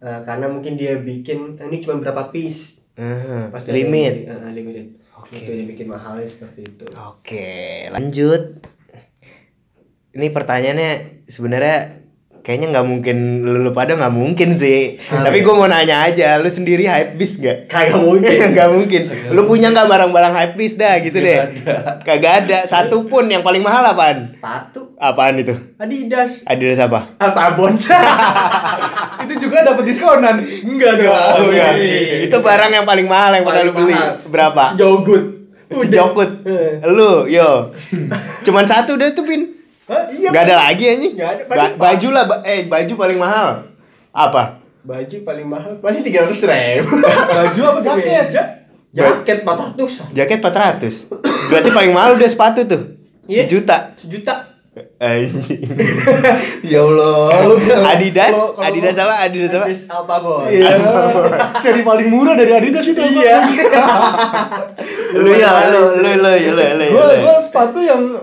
[0.00, 2.79] eh, karena mungkin dia bikin ini cuma berapa piece.
[3.00, 4.14] Ah, Pasti ada yang limit.
[4.20, 4.86] beli, eh, limited.
[5.16, 5.36] Oke.
[5.40, 6.84] Itu dia bikin mahalnya seperti itu.
[7.00, 7.48] Oke,
[7.88, 8.42] lanjut.
[10.10, 10.90] Ini pertanyaannya
[11.24, 12.02] sebenarnya
[12.40, 14.98] kayaknya nggak mungkin lu, lu pada nggak mungkin sih.
[14.98, 15.44] Apa Tapi ya?
[15.46, 17.70] gue mau nanya aja, lu sendiri hype beast gak?
[17.70, 18.36] Kagak mungkin.
[18.52, 19.02] Nggak mungkin.
[19.32, 21.38] Lu punya nggak barang-barang hype beast dah gitu deh?
[22.04, 22.58] Kagak ada.
[22.66, 24.34] Satu pun yang paling mahal apaan?
[24.36, 25.56] Sepatu Apaan itu?
[25.80, 26.44] Adidas.
[26.44, 27.08] Adidas apa?
[27.24, 27.72] Altabon.
[29.24, 30.36] itu juga dapat diskonan.
[30.40, 31.12] Enggak dong.
[31.12, 31.72] Oh, enggak.
[32.24, 33.96] Itu barang yang paling mahal yang pernah lu beli.
[34.26, 34.64] Berapa?
[34.74, 35.24] Jogut.
[35.70, 36.30] Sejokut.
[36.50, 36.82] Eh.
[36.82, 37.70] Lu, yo.
[38.46, 39.54] Cuman satu deh tuh pin.
[39.86, 40.08] Hah?
[40.08, 40.32] Iya.
[40.32, 41.14] Gak ada lagi anjing.
[41.14, 41.46] Ada.
[41.46, 43.48] Ba- baju lah, ba- eh baju paling mahal.
[44.10, 44.58] Apa?
[44.80, 46.90] Baju paling mahal paling tiga ratus ribu.
[47.36, 48.26] Baju apa jaket?
[48.90, 49.92] Jaket empat ratus.
[50.10, 51.14] Jaket 400.
[51.52, 52.82] Berarti paling mahal udah sepatu tuh.
[53.28, 53.46] Iya.
[53.46, 53.94] Sejuta.
[53.94, 54.49] Sejuta.
[54.96, 55.66] Anjing.
[56.62, 57.50] Ya Allah.
[57.90, 59.14] Adidas, kalau- kalau- Adidas apa?
[59.26, 59.66] Adidas apa?
[59.66, 60.46] Habis Altabon.
[60.46, 60.74] Iya.
[61.58, 63.02] Jadi paling murah dari Adidas itu.
[63.02, 63.36] Iya.
[65.20, 66.64] Lu ya, lu lu lu lu lu.
[66.78, 68.14] lu, Gua gua sepatu yang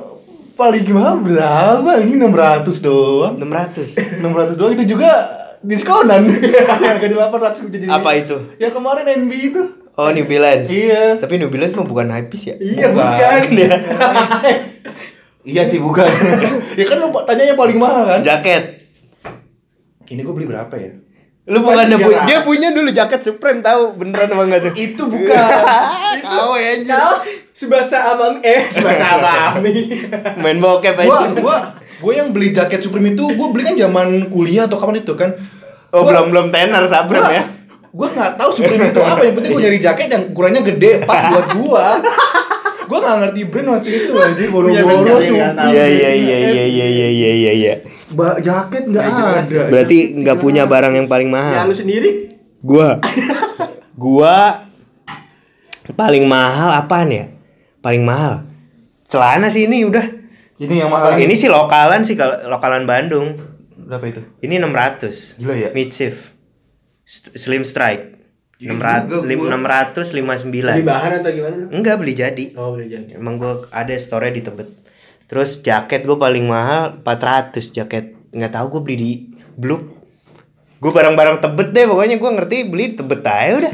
[0.56, 2.00] paling mahal berapa?
[2.00, 3.36] Ini 600 doang.
[3.36, 4.24] 600.
[4.24, 5.12] 600 doang itu juga
[5.60, 6.32] diskonan.
[6.88, 7.86] yang ke 800 jadi.
[7.92, 8.40] Apa itu?
[8.56, 9.64] Ya kemarin NB itu.
[9.98, 10.72] Oh, New Balance.
[10.72, 11.20] Iya.
[11.20, 12.56] Tapi New Balance mah bukan hype ya?
[12.56, 13.04] Iya Bukan.
[13.04, 13.42] bukan.
[13.52, 13.76] ya.
[15.48, 16.04] Iya sih bukan.
[16.80, 18.20] ya kan lu tanyanya paling mahal kan?
[18.20, 18.84] Jaket.
[20.08, 20.92] Ini gua beli berapa ya?
[21.48, 24.74] Lu bukan tiga dia punya dulu jaket Supreme tahu beneran apa enggak tuh?
[24.76, 25.32] Itu bukan.
[26.28, 26.72] Tahu ya.
[26.84, 27.24] Kaos
[27.56, 29.08] Subasa Amami eh Subasa
[29.56, 29.88] Amami.
[30.44, 31.40] Main bokep gua aja.
[31.40, 31.56] gua
[31.98, 35.32] gua yang beli jaket Supreme itu gua beli kan zaman kuliah atau kapan itu kan.
[35.96, 37.44] Oh, Gua- belum belum tenar Supreme gua, ya.
[37.96, 41.32] Gua nggak tahu Supreme itu apa, yang penting gua nyari jaket yang ukurannya gede pas
[41.32, 41.86] buat gua.
[42.88, 45.48] Gua nggak ngerti brand waktu itu anjir boro-boro Iya.
[45.54, 47.74] Iya iya iya iya iya iya iya iya iya.
[48.10, 49.46] Ba- jaket nggak jelas.
[49.46, 49.62] ada.
[49.68, 51.66] Berarti nggak punya barang yang paling Yang mahal.
[51.68, 52.12] lu sendiri
[52.58, 52.98] Gua.
[53.98, 54.36] Gua
[55.90, 57.26] paling mahal apaan ya?
[57.80, 58.44] Paling mahal.
[59.06, 60.04] Celana sih ini udah.
[60.58, 61.16] Ini yang mahal.
[61.16, 63.38] Ini sih lokalan sih kalau lokalan Bandung.
[63.78, 64.20] berapa itu?
[64.42, 65.40] Ini 600.
[65.40, 65.70] Gila ya?
[65.72, 66.36] Mid shift.
[67.04, 67.32] St-
[68.58, 69.22] Gila 600 juga gua.
[69.22, 70.82] beli 659.
[70.82, 71.64] bahan atau gimana?
[71.70, 72.46] Enggak beli jadi.
[72.58, 73.22] Oh beli jadi.
[73.22, 74.70] Emang gue ada store di Tebet.
[75.30, 78.18] Terus jaket gue paling mahal 400 jaket.
[78.34, 79.12] Nggak tahu gue beli di
[79.58, 79.98] Blue
[80.78, 83.74] Gue barang-barang tebet deh pokoknya gue ngerti beli tebet aja udah.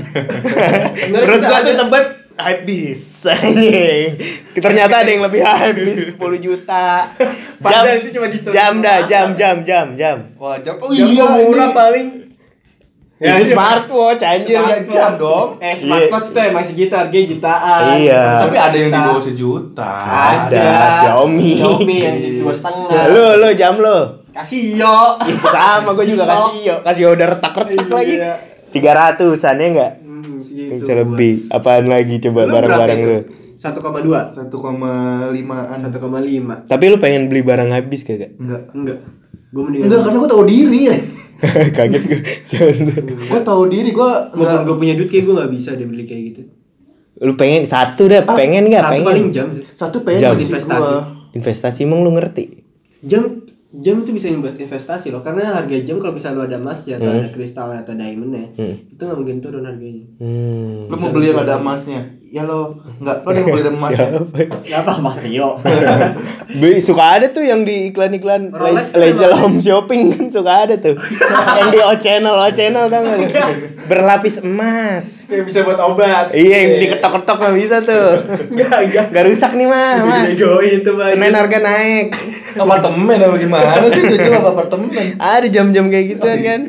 [1.11, 2.05] Menurut gue tuh tebet
[2.39, 3.27] hype bis.
[3.27, 4.09] Anjing.
[4.63, 7.11] Ternyata ada yang lebih hype bis 10 juta.
[7.63, 10.17] Jam, Padahal itu cuma di story jam dah, jam, jam, jam, jam.
[10.35, 10.75] Wah, jam.
[10.83, 12.22] Oh Jam iya, murah ini.
[13.23, 13.33] Paling.
[13.33, 14.59] itu ini- smartwatch anjir.
[14.59, 15.49] Iya, jam dong.
[15.57, 17.81] Eh, smartwatch tuh emang segitu harganya jutaan.
[17.95, 18.23] Iya.
[18.43, 19.91] Tapi ada yang di bawah sejuta.
[20.49, 20.67] Ada,
[20.99, 21.51] Xiaomi.
[21.55, 23.01] Xiaomi yang di dua setengah.
[23.07, 23.99] Lo, lo jam lo.
[24.29, 24.97] Kasih yo.
[25.45, 26.33] Sama gue juga Isok.
[26.33, 28.15] kasih yo, kasih yo udah retak-retak lagi.
[28.17, 28.33] Iya.
[28.69, 29.91] Tiga ratusan ya enggak?
[30.01, 30.81] Hmm, segitu.
[30.81, 31.33] Bisa lebih.
[31.47, 33.19] Apaan lagi coba barang-barang lu?
[33.55, 34.33] Satu koma dua.
[34.33, 34.93] Satu koma
[35.29, 35.79] limaan.
[35.79, 36.65] Satu koma lima.
[36.65, 38.35] Tapi lu pengen beli barang habis kagak?
[38.35, 38.73] Enggak.
[38.73, 38.99] Enggak.
[39.53, 39.85] Gue mendingan.
[39.87, 40.95] Enggak, karena gue tahu diri ya.
[41.77, 42.19] Kaget gue.
[43.25, 44.63] Gue tahu diri, gue Maupun enggak.
[44.63, 46.41] gue punya duit kayak gue gak bisa deh beli kayak gitu.
[47.15, 48.83] lu pengen satu dah, Ah, pengen nggak?
[48.89, 49.05] Pengen.
[49.05, 49.63] paling jam sih.
[49.71, 50.33] Satu pengen Jam.
[50.33, 50.93] Investasi.
[51.33, 52.63] Investasi emang lu ngerti?
[53.01, 53.42] Jam
[53.75, 56.95] jam itu bisa buat investasi loh karena harga jam kalau misalnya lu ada emas ya
[56.95, 57.19] atau Hmm.
[57.19, 58.75] ada kristal atau diamondnya Hmm.
[58.85, 60.85] itu nggak mungkin turun harganya Hmm.
[60.85, 62.01] Lo mau beli yang ada emasnya?
[62.25, 63.21] Ya lo, enggak.
[63.21, 63.97] Lo yang beli yang emasnya?
[64.09, 64.37] Siapa?
[64.63, 65.49] Kenapa Mas Rio?
[66.83, 70.75] Suka ada tuh yang di iklan-iklan Rolex Le- Legend emang- Home Shopping kan suka ada
[70.75, 70.97] tuh.
[71.59, 73.27] yang di O Channel, O Channel tau gak lu?
[73.83, 75.25] Berlapis emas.
[75.25, 76.29] Kayak bisa buat obat.
[76.31, 78.07] Iya, yang diketok-ketok nggak bisa tuh.
[78.49, 79.05] Enggak, enggak.
[79.09, 80.29] Gak rusak nih mah, mas.
[80.31, 80.49] Itu.
[80.91, 82.07] Senin harga naik.
[82.53, 84.01] Apartemen apa gimana sih?
[84.05, 84.89] Itu cuma apartemen.
[85.17, 86.61] Ada jam-jam kayak gituan kan.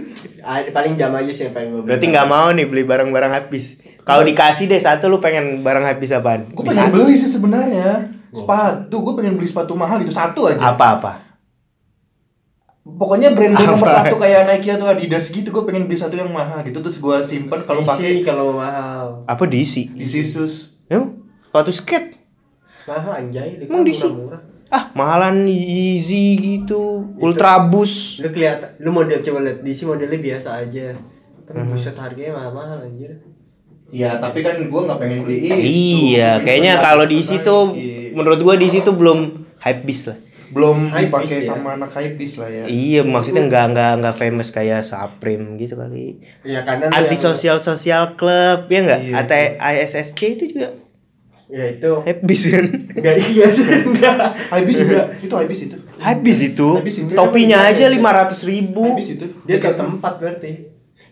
[0.45, 1.89] Ah, paling jam aja sih yang pengen gue beli.
[1.93, 3.81] Berarti nggak mau nih beli barang-barang habis.
[4.05, 6.53] Kalau dikasih deh satu lu pengen barang habis apaan?
[6.53, 6.85] Gue Bisa.
[6.85, 8.13] pengen beli sih sebenarnya.
[8.35, 10.61] Sepatu, gue pengen beli sepatu mahal itu satu aja.
[10.75, 11.25] Apa-apa?
[12.85, 14.13] Pokoknya brand-brand nomor Apa?
[14.13, 17.17] satu kayak Nike atau Adidas gitu, gue pengen beli satu yang mahal gitu terus gue
[17.25, 19.25] simpen kalau pakai kalau mahal.
[19.25, 19.89] Apa diisi?
[19.89, 20.77] di Sisus.
[20.93, 22.21] Emang sepatu skate?
[22.85, 24.05] Mahal anjay, di Emang diisi?
[24.05, 24.54] murah-murah.
[24.75, 28.19] Ah, mahalan Yeezy gitu, Ultra Boost.
[28.19, 30.99] Lu kelihatan, lu model coba lihat di sini modelnya biasa aja.
[31.47, 33.23] Tapi buset harganya mahal-mahal anjir.
[33.95, 35.55] Iya, tapi kan gue nggak pengen beli itu.
[36.19, 37.57] Iya, kayaknya kalau di situ
[38.19, 40.19] menurut gua di situ belum hype bis lah.
[40.55, 41.51] belum dipakai ya.
[41.51, 42.65] sama anak hypebeast lah ya.
[42.71, 46.23] Iya, maksudnya nggak nggak nggak famous kayak Supreme gitu kali.
[46.47, 49.01] Ya karena Anti sosial sosial club ya nggak?
[49.03, 49.15] Iya.
[49.19, 50.79] Atau ISSC itu juga
[51.55, 51.93] Ya itu.
[52.03, 52.67] hype bis kan?
[52.67, 54.17] Enggak iya sih, enggak.
[54.51, 55.77] Hypebeast juga, itu hypebeast itu.
[55.97, 57.13] Habis itu, Habis itu.
[57.15, 58.83] topinya aja lima ratus ribu.
[58.91, 59.27] Hypebeast itu.
[59.47, 60.53] Dia ke tempat berarti.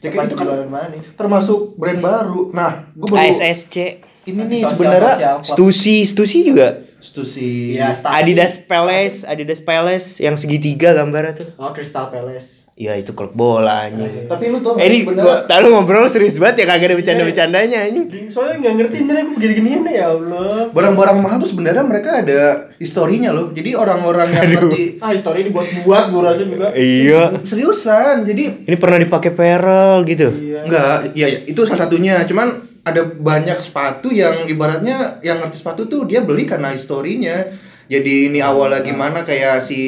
[0.03, 2.51] Jaket Tempat itu kan- termasuk brand baru.
[2.51, 5.39] Nah, gue baru ASSC, ini nih sebenarnya.
[5.41, 6.83] Stussy, Stussy juga.
[6.99, 7.75] Stussy.
[7.75, 8.11] Iya, stasi.
[8.13, 11.47] Adidas Palace, Adidas Palace yang segitiga gambarnya tuh.
[11.55, 12.62] Oh, Crystal Palace.
[12.83, 14.27] Ya itu klub bola anjing.
[14.27, 18.11] Tapi lu tau Eh, ini gua tahu ngobrol serius banget ya kagak ada bercanda-bercandanya anjing.
[18.27, 20.67] Soalnya nggak ngerti ntar aku begini-ginian ya Allah.
[20.75, 22.41] barang-barang mahal tuh sebenarnya mereka ada
[22.77, 23.55] historinya loh.
[23.55, 26.69] Jadi orang-orang yang ngerti Ah, histori dibuat-buat gue rasa juga.
[26.75, 27.23] Iya.
[27.47, 28.27] seriusan.
[28.27, 30.29] Jadi Ini pernah dipakai Perel gitu.
[30.35, 30.61] Iya.
[30.67, 32.27] enggak, iya, iya, itu salah satunya.
[32.27, 32.51] Cuman
[32.83, 37.47] ada banyak sepatu yang ibaratnya yang ngerti sepatu tuh dia beli karena historinya.
[37.87, 39.81] Jadi ini awalnya gimana kayak si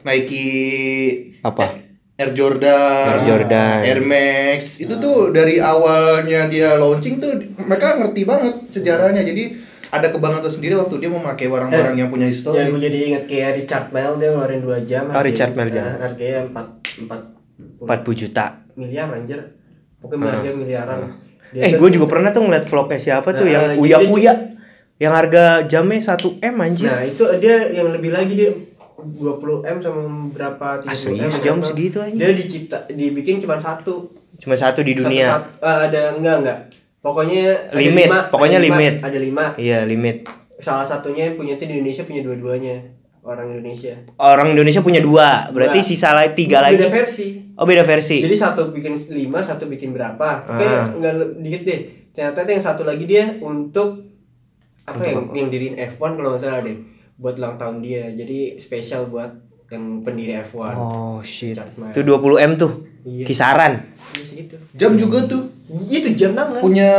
[0.00, 0.48] Nike
[1.42, 1.91] Apa?
[2.12, 3.78] Air Jordan, Air Jordan.
[3.82, 9.24] Air Max itu tuh dari awalnya dia launching tuh mereka ngerti banget sejarahnya.
[9.24, 9.56] Jadi
[9.88, 12.56] ada kebanggaan tersendiri waktu dia memakai barang-barang yang punya histori.
[12.58, 15.04] Ya, gue jadi inget kayak Richard Mille dia ngeluarin 2 jam.
[15.08, 15.84] Oh, Richard Nah, jam.
[15.98, 17.20] Harganya 4 4
[17.80, 18.46] 40 juta.
[18.72, 19.36] miliar anjir.
[19.98, 20.98] Pokoknya harganya miliaran.
[21.52, 24.08] Dia Eh, gue juga pernah tuh ngeliat vlognya siapa tuh Nah, yang jadi Uya dia-
[24.10, 24.34] Uya.
[24.96, 26.88] Yang harga jamnya 1 M anjir.
[26.88, 28.50] Nah, itu dia yang lebih lagi dia
[29.04, 29.34] 20
[29.64, 31.34] M sama berapa 30 Ah, M serius?
[31.38, 32.12] Jam segitu aja?
[32.12, 34.08] Dia dicipta dibikin cuma satu.
[34.36, 35.26] Cuma satu di dunia.
[35.28, 36.58] Satu- satu- eh, ada enggak enggak.
[36.98, 38.94] Pokoknya ada Limit, lima, pokoknya ada lima, limit.
[39.00, 39.44] Ada lima.
[39.56, 40.16] Iya, limit.
[40.56, 42.76] Salah satunya yang punya itu di Indonesia punya dua-duanya
[43.20, 43.94] orang Indonesia.
[44.16, 45.88] Orang Indonesia punya dua, berarti Dua.
[45.88, 46.94] sisa lagi tiga Beda lagi.
[46.94, 47.26] versi.
[47.52, 48.18] Oh, beda versi.
[48.18, 50.46] Jadi satu bikin lima, satu bikin berapa?
[50.48, 50.86] Oke, Ah.
[50.88, 51.80] enggak le- dikit deh.
[52.12, 54.06] Ternyata yang satu lagi dia untuk
[54.82, 55.34] apa Untuk yang apa?
[55.36, 56.76] yang diriin F1 kalau nggak salah deh.
[57.16, 58.08] Buat ulang tahun dia.
[58.10, 59.30] Jadi spesial buat
[59.68, 60.74] yang pendiri F1.
[60.74, 61.56] Oh shit.
[61.56, 62.72] Itu 20 M tuh.
[63.02, 63.24] Iya.
[63.24, 63.72] Kisaran.
[64.12, 64.54] Iya segitu.
[64.74, 65.48] Jam juga tuh
[65.88, 66.60] Itu jam tangan.
[66.60, 66.90] punya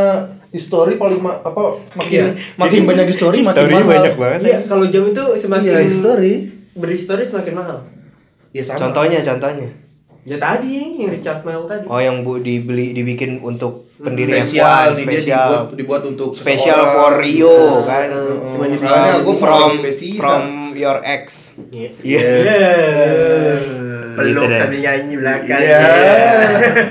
[0.49, 1.61] histori paling ma- apa
[1.93, 2.25] makin Iya.
[2.55, 3.93] makin Jadi- banyak histori makin Historinya mahal.
[3.93, 4.39] banyak banget.
[4.43, 6.33] Iya, kalau jam itu semakin Iya, histori.
[6.73, 7.77] berhistori semakin mahal.
[8.51, 8.77] Ya sama.
[8.79, 9.69] Contohnya, contohnya.
[10.23, 11.85] Ya tadi yang Richard Mille tadi.
[11.85, 15.47] Oh, yang bu dibeli dibikin untuk pendiri spesial, F1 nih, dia spesial.
[15.47, 18.07] dibuat, dibuat untuk Spesial for Rio Nah, kan.
[18.09, 20.17] uh, cuma di- Soalnya From, from from spesial.
[20.19, 20.41] from
[20.73, 21.23] your ex.
[21.69, 21.89] Iya.
[22.03, 22.21] Iya.
[24.13, 25.57] Peluk Gitu sambil nyanyi belakang.
[25.57, 25.77] Iya.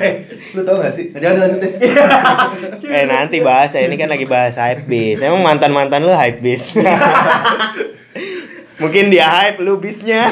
[0.01, 0.13] Eh,
[0.55, 1.05] lu tau gak sih?
[1.13, 1.73] Jangan lanjut deh.
[2.83, 5.21] Eh nanti bahas ya, ini kan lagi bahas hype bis.
[5.21, 6.73] Emang mantan-mantan lu hype bis.
[8.83, 10.27] Mungkin dia hype lu bisnya.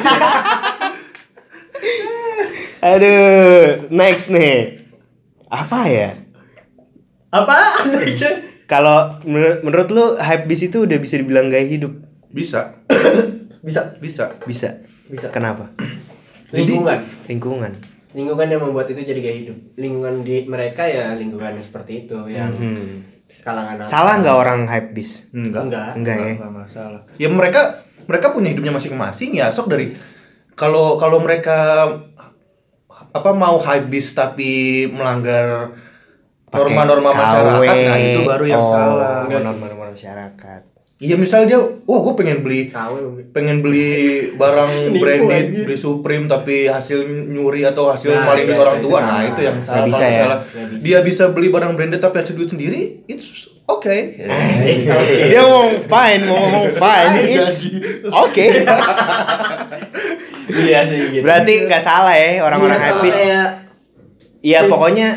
[2.82, 4.80] Aduh, next nih.
[5.46, 6.08] Apa ya?
[7.30, 7.56] Apa?
[8.66, 11.94] Kalau menur- menurut lu hype beast itu udah bisa dibilang gaya hidup?
[12.30, 12.78] Bisa,
[13.60, 13.98] Bisa.
[13.98, 14.38] bisa.
[14.42, 14.68] Bisa.
[15.06, 15.26] Bisa.
[15.30, 15.74] Kenapa?
[16.54, 17.02] Lingkungan.
[17.26, 17.72] Lingkungan.
[18.10, 19.58] Lingkungan yang membuat itu jadi gaya hidup.
[19.74, 23.06] Lingkungan di mereka ya lingkungan seperti itu yang Hmm.
[23.42, 23.82] kalangan.
[23.82, 25.30] Salah nggak orang hype beast?
[25.30, 25.66] Enggak.
[25.66, 25.90] Enggak.
[25.94, 26.32] Enggak ya.
[26.34, 27.00] Enggak masalah.
[27.16, 27.60] Ya mereka
[28.06, 29.50] mereka punya hidupnya masing-masing ya.
[29.50, 29.94] Sok dari
[30.54, 31.86] kalau kalau mereka
[33.10, 35.74] apa mau habis tapi melanggar
[36.50, 39.16] norma-norma masyarakat, nah itu baru yang Oh, salah.
[39.24, 40.62] Norma-norma masyarakat.
[40.96, 42.68] Iya misal dia, wah gue pengen beli
[43.30, 43.88] pengen beli
[44.30, 48.98] barang branded, beli Supreme tapi hasil nyuri atau hasil Nah, maling iya, orang itu tua,
[49.00, 49.08] salah.
[49.10, 49.84] nah itu yang salah.
[49.88, 50.24] Bisa ya?
[50.44, 50.76] bisa.
[50.76, 54.12] Dia bisa beli barang branded tapi hasil duit sendiri, it's okay.
[55.32, 57.16] Dia ngomong fine, mau ngomong fine.
[57.38, 57.64] It's
[58.04, 58.46] oke.
[60.50, 61.22] Iya sih gitu.
[61.22, 63.16] Berarti nggak salah ya orang-orang Iya, hype kalau beast.
[63.16, 63.46] kayak
[64.40, 65.08] Iya pokoknya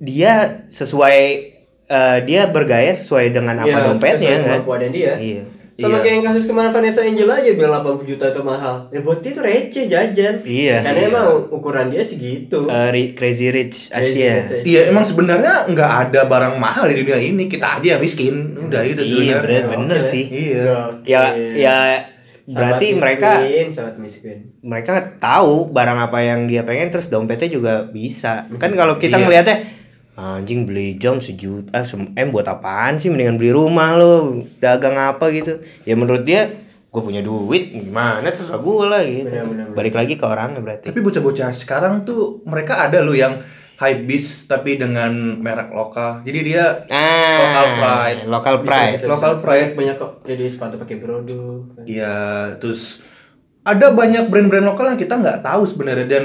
[0.00, 0.32] dia
[0.66, 1.18] sesuai
[1.86, 4.58] eh, dia bergaya sesuai dengan apa ya, dompetnya kan.
[4.88, 5.14] dia.
[5.16, 5.44] Iya.
[5.76, 6.00] Sama Iya.
[6.02, 8.76] kayak yang kasus kemarin Vanessa Angel aja bilang 80 juta itu mahal.
[8.90, 10.34] Ya buat dia itu receh jajan.
[10.42, 10.76] Iya.
[10.82, 11.08] Karena Iya.
[11.08, 12.58] emang ukuran dia segitu.
[12.62, 14.60] Eh, Ri- Crazy Rich Crazy Asia.
[14.60, 18.82] Iya emang sebenarnya nggak ada barang mahal di dunia ini kita aja yang miskin udah
[18.82, 19.60] itu Iya, sebenarnya.
[19.62, 20.04] bener, bener Oke.
[20.06, 20.24] sih.
[20.28, 20.64] Iya.
[20.92, 21.04] Oke.
[21.06, 21.76] Ya ya
[22.46, 24.36] berarti mereka miskin, sahabat miskin.
[24.60, 28.44] mereka tahu barang apa yang dia pengen terus dompetnya juga bisa.
[28.54, 29.24] Kan kalau kita Iya.
[29.24, 29.56] ngelihatnya
[30.14, 34.12] anjing beli jam sejuta ah, sem- em buat apaan sih mendingan beli rumah lo
[34.58, 36.50] dagang apa gitu ya menurut dia
[36.86, 39.76] gue punya duit gimana terus gue lah gitu Benar, benar, benar.
[39.78, 43.38] balik lagi ke orangnya berarti Tapi bocah-bocah sekarang tuh mereka ada loh yang
[43.78, 45.08] hype beast tapi dengan
[45.40, 46.20] merek lokal.
[46.20, 48.20] Jadi dia ah Local pride.
[48.28, 49.40] local pride Bisa, bisa, Local bisa.
[49.40, 49.70] pride.
[49.72, 51.64] Banyak, kok jadi sepatu pakai brodo.
[51.80, 52.16] Iya,
[52.58, 53.00] terus
[53.62, 56.24] ada banyak brand-brand lokal yang kita nggak tahu sebenarnya dan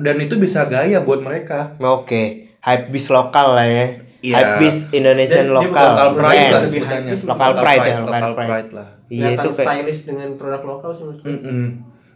[0.00, 1.76] dan itu bisa gaya buat mereka.
[1.76, 3.86] oke hype bis lokal lah ya
[4.18, 4.34] Iya.
[4.34, 6.50] hype bis Indonesian dia lokal Local pride brand.
[6.50, 7.12] lah sebutannya.
[7.14, 8.34] Local pride ya, pride.
[8.34, 8.88] pride lah.
[9.06, 11.14] iya itu kayak stylish dengan produk lokal sih gue.
[11.22, 11.62] Mm-mm.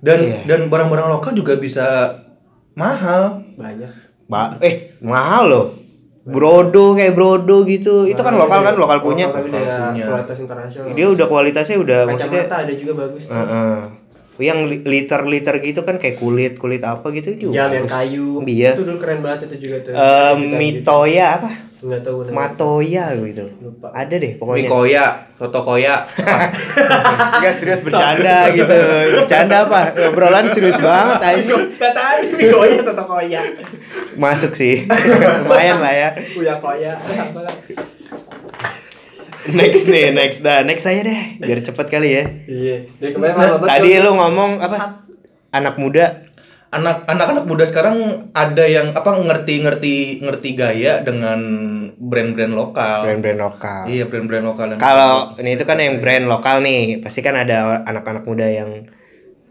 [0.01, 0.39] Dan Iya.
[0.45, 1.87] dan barang-barang lokal juga bisa
[2.73, 3.47] mahal.
[3.55, 3.93] Banyak.
[4.27, 5.67] Ba- eh mahal loh
[6.23, 10.05] brodo kayak brodo gitu itu kan lokal kan lokal punya Lokal tapi dia punya.
[10.07, 10.93] kualitas internasional.
[10.93, 13.23] dia udah kualitasnya udah maksudnya kacamata ada juga bagus.
[13.25, 13.35] tuh.
[14.43, 17.93] Yang li- liter-liter gitu kan kayak kulit kulit apa gitu juga Jam yang bagus.
[17.95, 18.29] kayu.
[18.43, 18.71] Iya.
[18.75, 19.93] Itu dulu keren banget itu juga tuh.
[19.93, 21.51] Eh, Jutaan Mitoya apa?
[21.51, 21.69] gitu.
[21.81, 22.37] Nggak tahu namanya.
[22.37, 23.45] Matoya gitu.
[23.59, 23.89] Lupa.
[23.91, 24.69] Ada deh pokoknya.
[24.69, 25.95] koya, soto koya.
[27.41, 28.77] Enggak serius bercanda gitu.
[29.17, 29.81] Bercanda apa?
[30.07, 31.55] Obrolan serius banget aja.
[31.57, 33.41] Kata aja mie koya atau koya.
[34.13, 34.85] Masuk sih.
[35.41, 36.09] Lumayan lah ya.
[36.37, 37.01] Uya koya.
[39.49, 40.61] Next nih, next dah.
[40.61, 41.41] Next saya deh.
[41.41, 42.25] Biar cepet kali ya.
[42.45, 42.77] Iya.
[43.01, 44.77] Dari kemarin lama banget Tadi lu ngomong apa?
[45.51, 46.29] Anak muda.
[46.71, 51.41] Anak anak-anak muda sekarang ada yang apa ngerti-ngerti ngerti gaya dengan
[51.99, 53.09] brand-brand lokal.
[53.11, 53.83] Brand-brand lokal.
[53.91, 58.23] Iya, brand-brand lokal Kalau ini itu kan yang brand lokal nih, pasti kan ada anak-anak
[58.23, 58.87] muda yang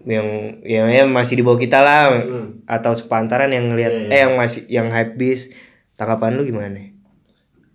[0.07, 0.27] yang
[0.63, 2.63] yang, yang masih di bawah kita lah Hmm.
[2.63, 4.13] atau sepantaran yang ngelihat Iya, iya.
[4.15, 5.51] eh yang masih yang hype bis.
[5.99, 6.79] Tanggapan lu gimana?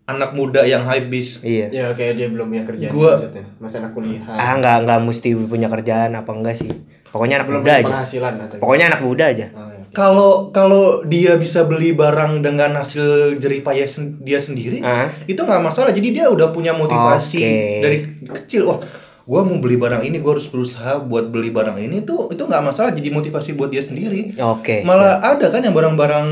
[0.04, 1.40] Anak muda yang hype bis.
[1.40, 1.66] Iya.
[1.68, 3.44] Ya kayak dia belum punya kerjaan Gua- maksudnya.
[3.56, 4.22] Masih anak kuliah.
[4.28, 6.70] Ah nggak nggak mesti punya kerjaan apa enggak sih.
[7.08, 7.86] Pokoknya anak belum muda aja.
[7.90, 9.46] penghasilan atau Pokoknya anak muda aja.
[9.50, 9.80] Oh, ya.
[9.94, 15.06] Kalau kalau dia bisa beli barang dengan hasil jerih payah sen- dia sendiri, Ah.
[15.24, 15.88] itu nggak masalah.
[15.88, 17.54] Jadi dia udah punya motivasi Oke.
[17.80, 17.98] dari
[18.34, 18.66] kecil.
[18.66, 18.82] Wah,
[19.24, 22.60] gua mau beli barang ini, gua harus berusaha buat beli barang ini tuh itu nggak
[22.62, 22.90] masalah.
[22.90, 24.34] Jadi motivasi buat dia sendiri.
[24.36, 24.82] Oke.
[24.82, 26.28] Malah ada kan yang barang-barang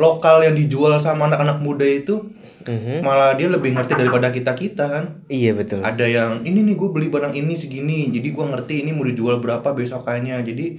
[0.00, 2.24] lokal yang dijual sama anak-anak muda itu.
[2.60, 3.00] Mhm.
[3.00, 5.04] malah dia lebih ngerti daripada kita kita kan.
[5.32, 5.80] Iya betul.
[5.80, 9.40] Ada yang ini nih gue beli barang ini segini, jadi gua ngerti ini mau dijual
[9.40, 10.44] berapa besokannya.
[10.44, 10.76] Jadi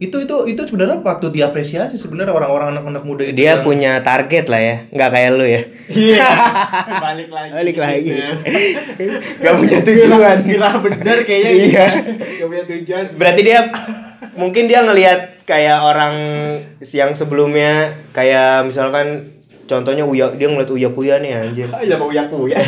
[0.00, 3.34] itu itu itu sebenarnya patut diapresiasi sebenarnya orang-orang anak-anak muda itu.
[3.34, 5.62] Dia yang- punya target lah ya, nggak kayak lu ya.
[5.90, 6.28] Iya.
[7.10, 7.50] Balik lagi.
[7.58, 8.10] Balik lagi.
[9.00, 9.16] Gitu.
[9.42, 10.36] Gak punya tujuan.
[10.46, 11.50] Gila bener kayaknya.
[11.58, 11.86] Iya.
[12.38, 13.04] Gak punya tujuan.
[13.18, 13.58] Berarti dia
[14.38, 16.14] mungkin dia ngelihat kayak orang
[16.80, 17.72] yang sebelumnya
[18.10, 19.26] kayak misalkan
[19.66, 21.66] contohnya Uya dia ngeliat Uya Kuya nih anjir.
[21.68, 22.62] Ah, ya mau uyak uyak.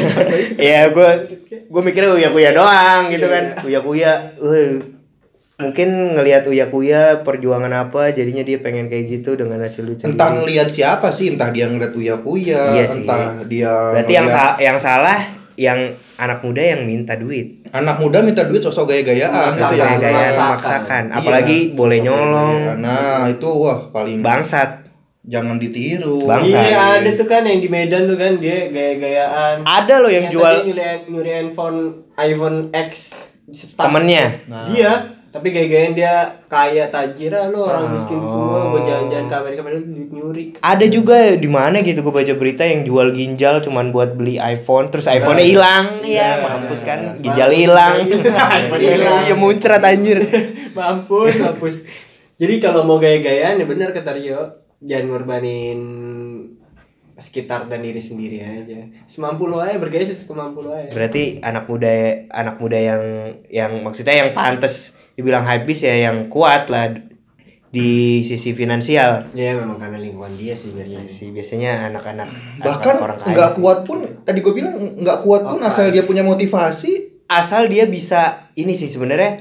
[0.57, 1.11] Iya, gue
[1.73, 3.33] gue mikirnya Uya Kuya doang gitu Iya.
[3.33, 3.45] kan.
[3.63, 4.79] Uya Kuya, eh,
[5.57, 10.05] mungkin ngelihat Uya Kuya perjuangan apa jadinya dia pengen kayak gitu dengan hasil lucu.
[10.05, 13.03] entah ngelihat siapa sih, entah dia ngeliat uya kuya, Iya sih.
[13.03, 15.21] entah dia Berarti yang ngeliat- sa- yang salah
[15.63, 15.81] yang
[16.17, 17.63] anak muda yang minta duit.
[17.71, 20.11] anak muda minta duit sosok gaya-gayaan, Memaksakan, Sesuai gitu ya.
[20.13, 21.03] gaya memaksakan.
[21.05, 21.17] Iya.
[21.17, 22.59] apalagi boleh nyolong.
[22.77, 24.83] Nah, itu wah paling Bangsat.
[25.23, 26.27] jangan ditiru.
[26.27, 26.59] Bang- Bangsa.
[26.61, 29.63] Iya ada tuh kan yang di Medan tuh kan dia gaya-gayaan.
[29.63, 31.79] Ada loh yang Ternyata jual nyuri, nyuri handphone
[32.19, 33.15] iPhone X
[33.73, 34.27] temennya.
[34.45, 34.93] Nah, Dia
[35.33, 36.13] Tapi gaya-gayan dia
[36.45, 38.77] kaya tajir ah, lo orang miskin semua Oh.
[38.77, 40.45] mau jalan-jalan ke Amerika padahal duit nyuri.
[40.61, 44.93] Ada juga di mana gitu gue baca berita yang jual ginjal cuman buat beli iPhone
[44.93, 49.25] terus iPhone-nya hilang ya mampus kan ginjal hilang hilang.
[49.25, 50.21] ya muncrat anjir
[50.77, 51.77] mampus, mampus.
[52.37, 54.41] Jadi kalau mau gaya-gayaan ya benar kata Rio,
[54.85, 55.81] jangan ngorbanin
[57.17, 58.83] sekitar dan diri sendiri aja.
[59.07, 60.91] Semampu lo aja bergaya semampu lo aja.
[60.91, 61.93] berarti anak muda
[62.29, 63.03] anak muda yang
[63.47, 66.93] yang maksudnya yang pantas dibilang habis ya yang kuat lah
[67.73, 69.33] di sisi finansial.
[69.33, 71.09] Ya memang karena lingkungan dia sih biasanya.
[71.09, 72.29] sih biasanya anak-anak
[72.61, 73.59] bahkan orang kaya nggak sih.
[73.65, 73.99] kuat pun
[74.29, 75.73] tadi gue bilang nggak kuat pun Apa?
[75.73, 77.25] asal dia punya motivasi.
[77.33, 79.41] Asal dia bisa ini sih sebenarnya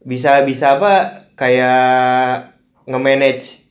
[0.00, 2.56] bisa bisa apa kayak
[2.88, 3.68] nge-manage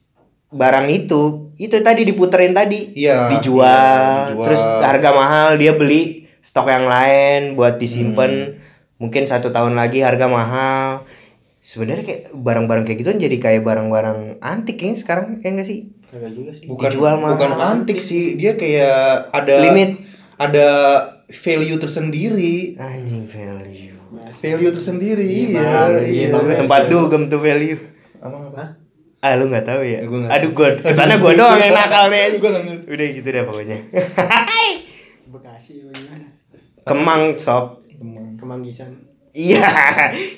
[0.53, 1.49] barang itu.
[1.57, 2.93] Itu tadi diputerin tadi.
[2.93, 4.45] Iya, dijual, iya, dijual.
[4.45, 8.61] terus harga mahal dia beli stok yang lain buat disimpan.
[9.01, 11.09] Mungkin satu tahun lagi harga mahal
[11.65, 16.31] sebenarnya kayak barang-barang kayak gitu jadi kayak barang-barang antik ya sekarang ya enggak sih Kagak
[16.31, 16.69] juga sih.
[16.69, 17.33] bukan Dijual mahal.
[17.33, 19.97] bukan antik sih dia kayak ada Limit.
[20.37, 20.67] ada
[21.27, 23.97] value tersendiri anjing value
[24.35, 25.65] value tersendiri Iya, iya.
[25.89, 26.45] Iya, iya Bang.
[26.45, 27.81] tempat dugem tuh value
[28.15, 28.63] apa apa
[29.19, 32.07] ah lu nggak tahu ya Gua nggak aduh gua ke sana gua doang yang nakal
[32.07, 33.77] nih Gua udah gitu deh pokoknya
[35.25, 36.25] Bekasi bagaimana?
[36.85, 37.81] Kemang sob
[38.37, 39.04] Kemanggisan.
[39.35, 39.67] Iya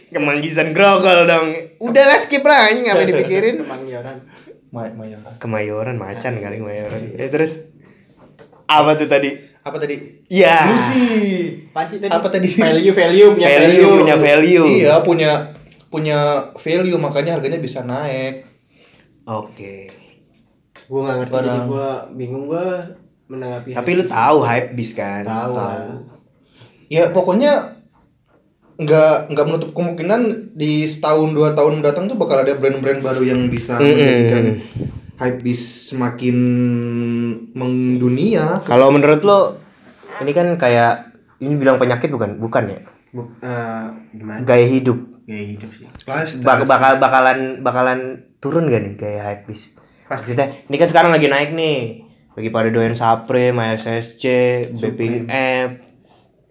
[0.09, 1.53] Kemanggisan grogol dong.
[1.77, 3.55] Udah lah skip lah anjing Ngapain dipikirin?
[3.61, 4.17] Kemanggisan.
[4.67, 5.33] Ma- Mayoran.
[5.37, 7.01] Kemayoran macan kali Kemayoran.
[7.13, 7.69] Ya terus
[8.65, 9.31] Apa tuh tadi?
[9.61, 9.95] Apa tadi?
[10.27, 10.57] Iya.
[10.65, 11.07] Lucy.
[11.71, 12.07] Apa tadi?
[12.09, 12.49] Apa tadi?
[12.49, 13.95] Value, value, punya Value value.
[13.95, 14.65] punya value.
[14.67, 15.31] Iya punya
[15.87, 16.17] punya
[16.51, 18.43] value makanya harganya bisa naik.
[19.23, 19.87] Oke.
[20.87, 21.47] Gue gak ngerti, Barang.
[21.47, 22.65] jadi gue bingung gue
[23.27, 23.71] menanggapi.
[23.71, 25.23] Tapi lu tahu hype bis kan?
[25.23, 25.55] Tahu.
[26.87, 27.76] Ya pokoknya
[28.77, 33.49] nggak nggak menutup kemungkinan di setahun dua tahun mendatang tuh bakal ada brand-brand baru yang
[33.49, 33.89] bisa Mm-mm.
[33.89, 34.45] menjadikan
[35.17, 36.37] hype bis semakin
[37.57, 39.39] mendunia Kalau menurut lo
[40.21, 42.37] Ini kan kayak Ini bilang penyakit bukan?
[42.37, 44.45] Bukan ya Bu- eh, gimana?
[44.45, 45.85] Gaya hidup Gaya hidup sih.
[46.39, 49.75] Bak bakal bakalan bakalan turun gak nih gaya hype bis?
[50.07, 52.07] Maksudnya ini kan sekarang lagi naik nih.
[52.31, 54.23] Lagi pada doyan Supreme, SSC,
[54.71, 55.83] Beping App.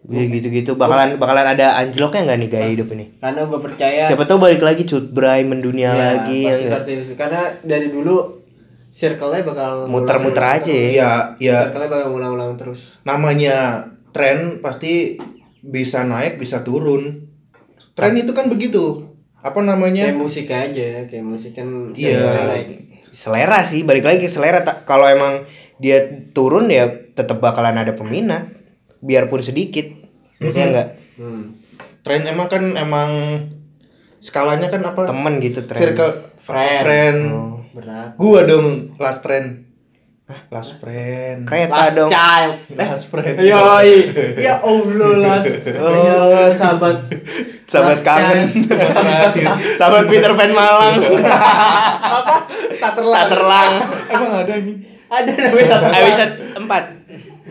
[0.06, 3.18] Ya gitu-gitu bakalan bakalan ada anjloknya nggak nih gaya hidup ini?
[3.18, 4.02] Karena gue percaya.
[4.02, 6.78] Siapa tahu balik lagi cut bray mendunia Ya, lagi ya.
[7.14, 8.38] Karena dari dulu
[8.90, 10.94] circle-nya bakal Muter-muter aja terus.
[10.94, 12.96] ya ya Circle-nya bakal ngulang-ulang terus.
[13.02, 15.18] namanya tren pasti
[15.60, 17.26] bisa naik bisa turun
[17.92, 19.04] tren itu kan begitu
[19.36, 22.62] apa namanya Kayak musik aja, kayak musik kan Iya.
[23.10, 24.60] Selera sih, balik lagi ke selera.
[24.82, 28.48] Kalau emang dia turun ya tetap bakalan ada peminat,
[28.98, 29.86] biarpun sedikit.
[30.38, 30.88] Ya enggak?
[31.16, 31.56] Hmm.
[32.00, 33.10] tren emang kan emang
[34.20, 35.80] skalanya kan apa Temen gitu tren.
[35.80, 36.82] circle Friend.
[36.82, 37.58] friend Oh.
[37.72, 38.14] Berat.
[38.14, 39.66] gua dong last trend
[40.48, 42.10] last friend Kereta Last dong.
[42.10, 42.52] child.
[42.78, 43.90] last friend Yoi.
[44.44, 45.50] ya Allah last.
[45.72, 46.96] Oh, sahabat.
[47.64, 48.46] Sahabat kangen.
[49.78, 50.98] Sahabat Peter Pan Malang.
[51.00, 52.36] Apa?
[52.72, 53.26] Saterlang.
[53.26, 53.72] Taterlang.
[54.08, 56.00] emang ada nih Ada namanya Saterlang.
[56.00, 56.95] Episode 4.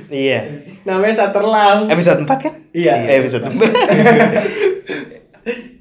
[0.05, 0.39] Iya.
[0.83, 1.87] Namanya Saterlang.
[1.87, 2.53] Episode 4 kan?
[2.71, 2.93] Iya.
[3.05, 3.55] Eh, Episode 4.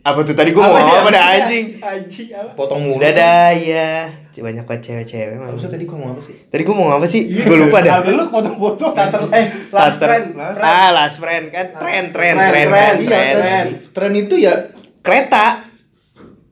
[0.04, 1.00] apa tuh tadi gua mau dia?
[1.00, 1.66] apa dah anjing?
[1.80, 2.52] Anjing apa?
[2.52, 4.12] potong mulu Dadah ya.
[4.34, 5.56] Banyak banget cewek-cewek Apa emang.
[5.56, 7.22] sih tadi gua mau apa sih Tadi gua mau apa sih?
[7.40, 8.04] Gua lupa dah.
[8.04, 10.26] lu potong-potong Sater eh last Sater- friend.
[10.58, 11.66] Ah, last friend kan.
[11.72, 12.68] Tren, tren, Tren, tren, tren.
[12.68, 13.34] tren, iya tren.
[13.34, 14.52] tren tren itu ya
[15.00, 15.64] Kereta.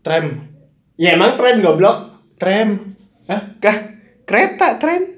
[0.00, 0.48] tram
[0.96, 2.24] Ya emang tren goblok.
[2.36, 3.54] tram Hah?
[3.58, 3.76] Kah?
[4.24, 5.11] Kereta, tren.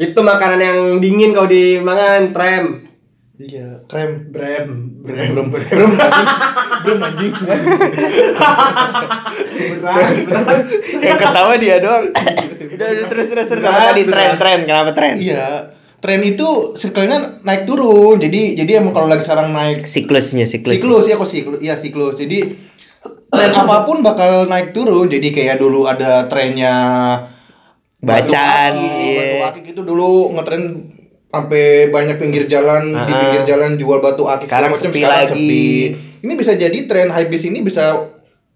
[0.00, 2.88] Itu makanan yang dingin kau dimakan tram.
[3.40, 5.00] iya tram Brem.
[5.00, 5.90] belum belum belum
[6.84, 7.32] belum anjing
[9.80, 10.60] Berat, berat.
[11.00, 12.04] Yang ketawa dia doang.
[12.76, 14.58] Udah, udah terus terus terus sama tadi tren, tren.
[14.68, 15.16] Kenapa tren?
[15.16, 20.80] iya tren itu circle-nya naik turun jadi jadi emang kalau lagi sekarang naik Siklusnya, siklus.
[20.80, 22.56] siklus ya kok siklus iya siklus jadi
[23.28, 26.76] tren apa pun bakal naik turun jadi kayak dulu ada trennya
[28.00, 29.29] Bacan, akik, iya.
[29.42, 30.62] Batu akik itu dulu ngetren
[31.26, 33.16] sampai banyak pinggir jalan di Ah.
[33.16, 34.84] pinggir jalan jual batu akik Sekarang macam.
[34.84, 35.58] sepi lagi.
[36.18, 38.10] ini bisa jadi tren hypebeast ini bisa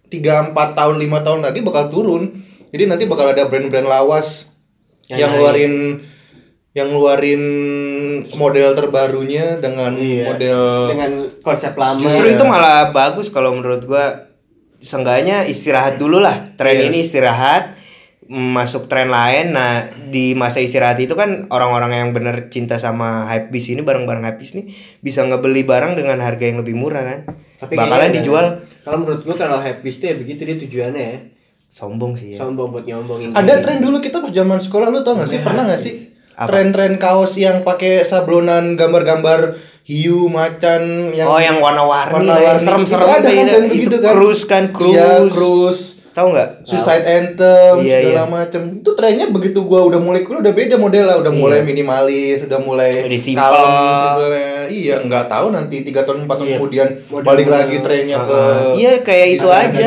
[0.07, 2.23] 3 4 tahun 5 tahun lagi bakal turun
[2.69, 4.51] jadi nanti bakal ada brand-brand lawas
[5.05, 5.75] Yang yang ngeluarin
[6.73, 7.43] yang ngeluarin
[8.33, 10.25] model terbarunya dengan Iya.
[10.27, 11.97] model Dengan konsep lama.
[11.97, 12.35] Justru Iya.
[12.35, 14.27] itu malah bagus kalau menurut gua.
[14.77, 16.53] Seenggaknya istirahat dulu lah.
[16.55, 16.85] Tren Iya.
[16.89, 17.73] ini istirahat
[18.29, 19.53] masuk tren lain.
[19.53, 24.53] Nah, di masa istirahat itu kan orang-orang yang bener cinta sama hypebeast ini barang-barang hypebeast
[24.57, 24.65] ini
[25.05, 27.19] bisa ngebeli barang dengan harga yang lebih murah kan.
[27.61, 28.47] Tapi Bakalan kayaknya dijual
[28.85, 31.19] Kalau menurut gua kalau happy stay begitu dia tujuannya ya.
[31.73, 32.39] Sombong sih ya.
[32.45, 33.33] Sombong buat nyombongin.
[33.33, 35.41] Ada tren dulu kita pas zaman sekolah lu tau gak sih?
[35.41, 35.47] Iya.
[35.49, 35.95] Pernah gak sih?
[36.35, 42.47] Tren-tren kaos yang pakai sablonan gambar-gambar hiu, macan yang oh yang warna-warni, warna-warni.
[42.47, 43.55] yang serem-serem Itu ada kayak kan gitu.
[43.55, 44.13] itu begitu kan?
[44.17, 44.97] cruise kan cruise.
[44.97, 45.85] Iya, cruise.
[46.15, 46.63] Tahu nggak?
[46.63, 48.25] Suicide anthem Iya, segala iya.
[48.25, 51.41] macem itu trennya begitu gua udah mulai kuliah udah beda model lah udah Iya.
[51.43, 54.55] mulai minimalis udah mulai kalem, sebenarnya.
[54.71, 56.57] iya nggak tahu nanti tiga tahun empat tahun Iya.
[56.57, 58.41] kemudian Model- balik model- lagi trennya ke
[58.77, 59.87] Iya kayak itu aja.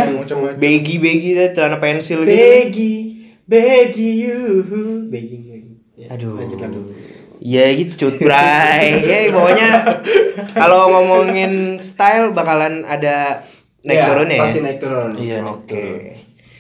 [0.54, 0.96] baggy
[1.34, 2.36] deh, celana pensil gitu.
[2.36, 2.94] Beggy,
[3.48, 4.40] beggy you,
[5.08, 5.80] begging.
[5.96, 6.36] Ya, Aduh.
[6.36, 6.84] lanjut, lanjut.
[7.40, 9.00] Ya gitu cut bray.
[9.08, 9.70] ya pokoknya
[10.52, 13.46] kalau ngomongin style bakalan ada
[13.88, 14.42] naik Iya, turun ya.
[14.42, 15.12] Pasti naik turun.
[15.16, 15.86] Iya, Oke.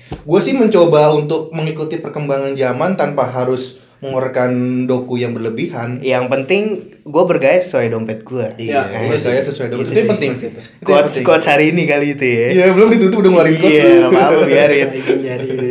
[0.08, 4.52] gue sih mencoba untuk mengikuti perkembangan zaman tanpa harus mengeluarkan
[4.86, 6.62] doku yang berlebihan Yang penting
[7.04, 8.46] gue bergaya sesuai dompet gue.
[8.62, 10.12] Iya, Nah, iya bergaya sesuai dengan Itu itu, yang sih.
[10.14, 10.32] penting
[10.80, 12.48] Quotes quotes hari ini kali itu ya.
[12.54, 14.88] iya belum ditutup udah ngeluarin quotes Iya, nggak apa-apa biarin.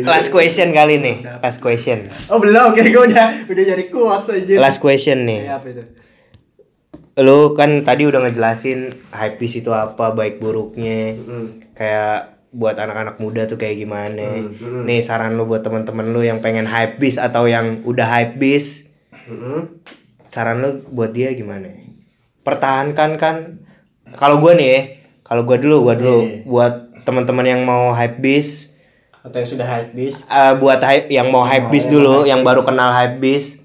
[0.03, 1.17] Last question kali nih.
[1.39, 1.97] Last question.
[2.27, 4.53] Oh belum, kayak gue udah udah nyari quotes aja.
[4.59, 5.41] Last question nih.
[5.43, 5.83] Ya, apa itu?
[7.17, 11.17] Lu kan tadi udah ngejelasin hypebeast itu apa, baik buruknya.
[11.17, 11.65] Hmm.
[11.73, 14.45] Kayak buat anak-anak muda tuh kayak gimana.
[14.45, 14.83] Hmm, hmm.
[14.85, 18.85] Nih saran lu buat temen-temen lu yang pengen hypebeast atau yang udah hypebeast,
[19.27, 19.81] Hmm.
[20.29, 21.67] saran lu buat dia gimana?
[22.41, 23.35] Pertahankan kan.
[24.15, 24.81] Kalau gua nih ya,
[25.21, 26.47] kalau gua dulu, gua dulu Iya.
[26.47, 28.71] buat teman-teman yang mau hypebeast
[29.19, 33.59] Atau yang sudah hype eh buat hy- yang mau hypebeast dulu, yang baru kenal hypebeast,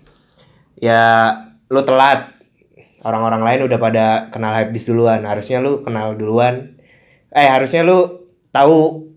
[0.74, 1.30] ya
[1.70, 2.34] lu telat.
[3.02, 5.26] Orang-orang lain udah pada kenal hypebeast duluan.
[5.26, 6.78] Harusnya lu kenal duluan.
[7.34, 9.10] Eh harusnya lu tahu.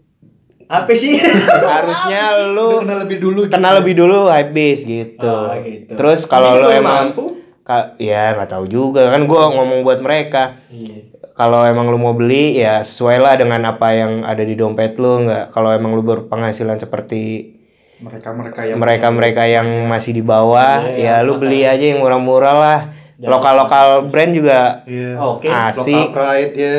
[0.65, 1.21] Apa sih?
[1.77, 5.29] harusnya Lu lu kenal lebih dulu kenal lebih dulu hypebeast gitu.
[5.29, 5.93] Oh, gitu.
[5.93, 7.25] Terus kalau Jadi lu emang mampu?
[7.65, 10.57] Ka- ya nggak tahu juga kan gua ngomong buat mereka.
[10.73, 11.13] Iya.
[11.35, 15.29] Kalau emang lu mau beli ya sesuai lah dengan apa yang ada di dompet lu
[15.29, 15.53] nggak.
[15.53, 17.53] Kalau emang lu berpenghasilan seperti
[18.01, 22.55] mereka mereka yang mereka-mereka yang masih di bawah Iya, ya lu beli aja yang murah-murah
[22.55, 22.79] lah
[23.17, 25.15] lokal-lokal brand juga Iya.
[25.17, 25.47] Oke.
[25.47, 26.73] asik Local pride ya.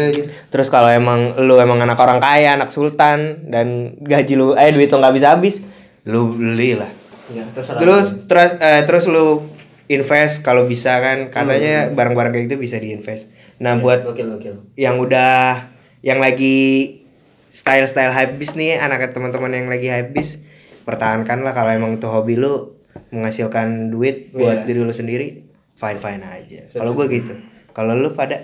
[0.47, 4.87] terus kalau emang lu emang anak orang kaya anak sultan dan gaji lu eh duit
[4.87, 5.65] lu nggak bisa habis
[6.05, 6.93] lu beli lah
[7.27, 7.81] Ya, terserah.
[7.81, 9.43] terus terus eh, terus lu
[9.87, 13.27] invest kalau bisa kan katanya barang-barang kayak gitu bisa diinvest
[13.57, 14.55] nah buat Gokil, gokil.
[14.75, 15.67] yang udah
[16.01, 17.01] yang lagi
[17.49, 20.39] style style hypebeast nih anak teman-teman yang lagi hypebeast
[20.85, 22.77] pertahankan lah kalau emang itu hobi lu
[23.11, 24.67] menghasilkan duit buat Iya.
[24.67, 25.29] diri lu sendiri
[25.77, 27.35] fine fine aja kalau gue gitu
[27.71, 28.41] kalau lu pada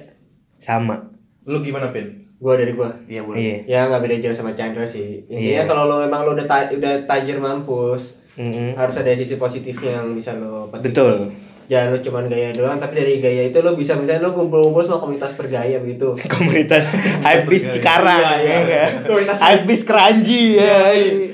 [0.57, 1.11] sama
[1.43, 2.23] Lu gimana, Pin?
[2.39, 2.87] Gua dari gua.
[3.03, 5.27] Iya, iya Ya nggak beda jauh sama Chandra sih.
[5.27, 5.59] Iya.
[5.59, 8.79] Intinya kalau lo emang lo udah ta- udah tajir mampus, Mm-mm.
[8.79, 10.95] harus ada sisi positifnya yang bisa lo petik.
[10.95, 11.35] betul
[11.73, 15.01] Jangan lo cuman gaya doang, tapi dari gaya itu lo bisa misalnya lo kumpul-kumpul sama
[15.01, 16.13] komunitas bergaya begitu.
[16.35, 18.53] komunitas hypebeast Cikarang Iya, iya.
[18.53, 18.91] ya kan?
[19.03, 20.77] Komunitas- hypebeast Keranji ya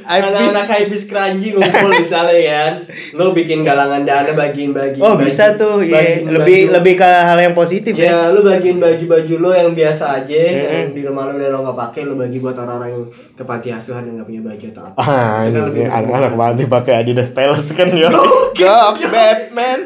[0.01, 2.73] Anak-anak habis keranji ngumpul misalnya kan,
[3.13, 4.99] lo bikin galangan dana bagiin bagi.
[4.99, 9.35] oh bisa tuh iya lebih lebih ke hal yang positif ya Ya, lu bagiin baju-baju
[9.37, 10.95] lo yang biasa aja, yang Mm-mm.
[10.95, 13.05] di rumah lo udah lo nggak pakai, lo bagi buat orang-orang yang
[13.39, 14.99] ke panti asuhan yang nggak punya baju atau apa.
[14.99, 18.11] Ah, Itu kan ini lebih anak-anak banget pakai Adidas Palace kan ya.
[18.53, 19.79] Goks Batman.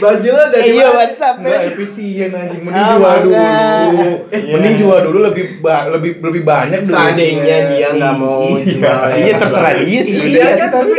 [0.00, 0.88] baju lo dari Iya?
[0.88, 1.68] WhatsApp Enggak man.
[1.68, 3.36] efisien anjing, mending Ah, jual dulu.
[3.36, 4.08] makanya.
[4.26, 4.52] Eh, Iya.
[4.56, 6.96] mending jual dulu lebih ba- lebih lebih banyak duitnya.
[6.96, 9.16] Seandainya dia nggak mau jual, ya.
[9.20, 10.18] Iya terserah dia sih.
[10.32, 10.96] Iya kan, tapi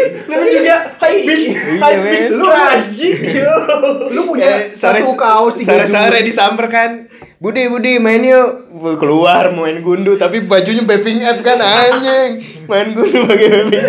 [0.53, 2.45] juga habis, Iya, habis lu
[3.33, 3.53] yo.
[4.11, 6.91] Lu punya satu kaos tiga sore-sore disamper kan.
[7.41, 8.69] Budi, Budi main yuk.
[9.01, 12.45] Keluar main gundu tapi bajunya Peping App kan anjing.
[12.69, 13.85] Main gundu pakai Peping.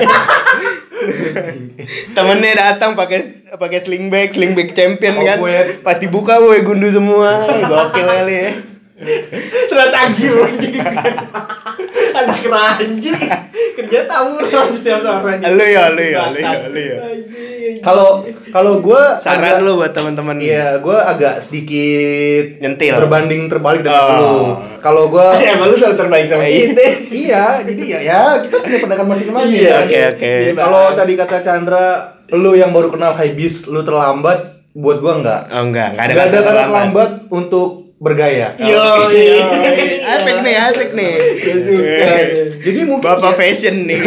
[2.13, 3.21] Temennya datang pakai
[3.53, 5.37] pakai sling bag, sling bag champion Oh, kan.
[5.37, 7.45] gue- Pasti buka gue gundu semua.
[7.61, 8.51] Gokil kali ya.
[9.65, 10.37] Ternyata gil
[12.13, 13.13] Anak keranji
[13.73, 16.97] Kerja tawuran setiap sore Lu ya, lu ya, lu ya, lu ya.
[17.81, 22.95] Kalau kalau gua Saran agak- lu buat teman-teman Iya, gua agak sedikit Nyentil.
[22.97, 24.15] berbanding terbalik dengan Oh.
[24.15, 24.35] lu.
[24.79, 26.59] Kalau gua Emang lu selalu terbaik sama Iya.
[26.69, 29.59] kita iya, jadi ya ya kita punya pandangan masing-masing.
[29.59, 29.83] Iya, kan?
[29.85, 30.33] Oke, oke.
[30.45, 31.87] Iya, Kalau tadi kata Chandra,
[32.31, 34.39] lu yang baru kenal Hypebeast, lu terlambat,
[34.73, 35.41] buat gua enggak.
[35.49, 36.63] Oh enggak, enggak ada Enggak ada kata terlambat.
[36.63, 37.69] terlambat untuk
[38.03, 38.59] bergaya.
[38.59, 39.47] Yo, iya.
[40.19, 41.13] asik nih, asik nih.
[42.59, 44.01] Jadi mungkin Bapak ya, fashion nih.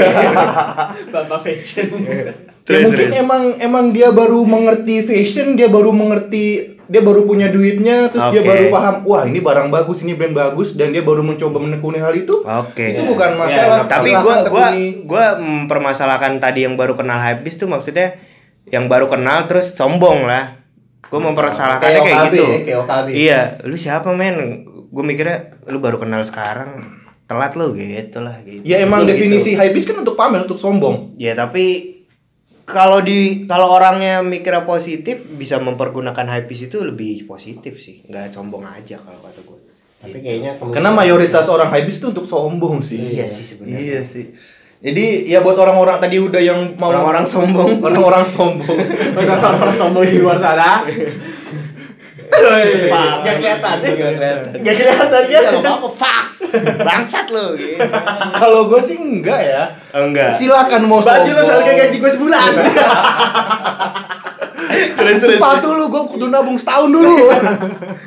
[1.15, 2.35] Bapak fashion ya
[2.65, 3.21] Terus, mungkin terus.
[3.21, 8.41] emang emang dia baru mengerti fashion, dia baru mengerti dia baru punya duitnya, terus dia
[8.41, 8.49] Oke.
[8.49, 12.13] baru paham, wah ini barang bagus, ini brand bagus, dan dia baru mencoba menekuni hal
[12.13, 12.41] itu.
[12.41, 12.93] Oke.
[12.93, 13.09] Itu Ya.
[13.09, 13.77] bukan Ya, masalah.
[13.85, 14.85] Tapi Silahkan gua gua tekuni.
[15.01, 18.17] gua mempermasalahkan tadi yang baru kenal habis tuh maksudnya
[18.69, 20.64] yang baru kenal terus sombong lah.
[21.15, 22.45] Gua mempermasalahkannya kayak OKB, gitu.
[22.67, 24.67] Kayak Iya, lu siapa men?
[24.91, 26.91] Gue mikirnya lu baru kenal sekarang.
[27.25, 28.61] telat lo gitu lah gitu.
[28.61, 29.17] Ya emang Gitu.
[29.17, 31.17] definisi high kan untuk pamer, untuk sombong.
[31.17, 31.97] Ya tapi
[32.65, 38.61] kalau di kalau orangnya mikirnya positif bisa mempergunakan hypebeast itu lebih positif sih, nggak sombong
[38.61, 39.59] aja kalau kata gue.
[40.05, 43.17] Tapi kayaknya Karena mayoritas orang high itu untuk sombong sih.
[43.17, 43.81] Iya sih sebenarnya.
[43.81, 44.25] Iya sih.
[44.75, 47.79] Jadi ya buat orang-orang tadi udah yang mau Orang-orang sombong.
[47.79, 48.77] orang-orang sombong.
[49.17, 50.83] orang-orang sombong di luar sana.
[52.27, 53.75] Gak kelihatan.
[53.79, 54.43] Nggak kelihatan.
[54.59, 55.51] Gak kelihatan Ya kan?
[55.53, 56.25] nggak apa-apa, fuck.
[56.77, 57.79] Bangsat lo gitu.
[58.35, 59.63] Kalau gue sih enggak ya.
[59.91, 60.35] Oh, enggak.
[60.37, 62.51] Silakan mau Baju lo soalnya gaji gue sebulan.
[64.95, 65.37] Terus terus.
[65.37, 67.15] Sepatu lu gue kudu nabung setahun dulu.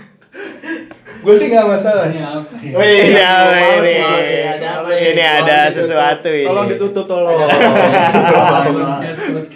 [1.28, 2.08] gue sih nggak masalah.
[2.08, 2.72] Ini apa ya?
[2.72, 3.94] Wih, Iya, maaf, ini.
[4.00, 6.48] maaf, ya, ada apa Ini ada sesuatu ini.
[6.48, 7.36] Tolong ditutup tolong.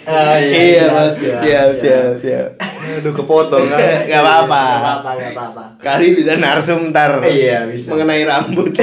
[0.05, 1.17] Ah, Iya, Mas.
[1.17, 2.49] Siap, Siap, siap, siap.
[2.93, 4.05] Aduh kepotong kan.
[4.05, 4.63] Gak apa-apa.
[5.01, 5.63] Gak apa-apa.
[5.81, 7.25] Kali bisa narsum ntar.
[7.25, 7.89] Iya, bisa.
[7.89, 8.69] Mengenai rambut.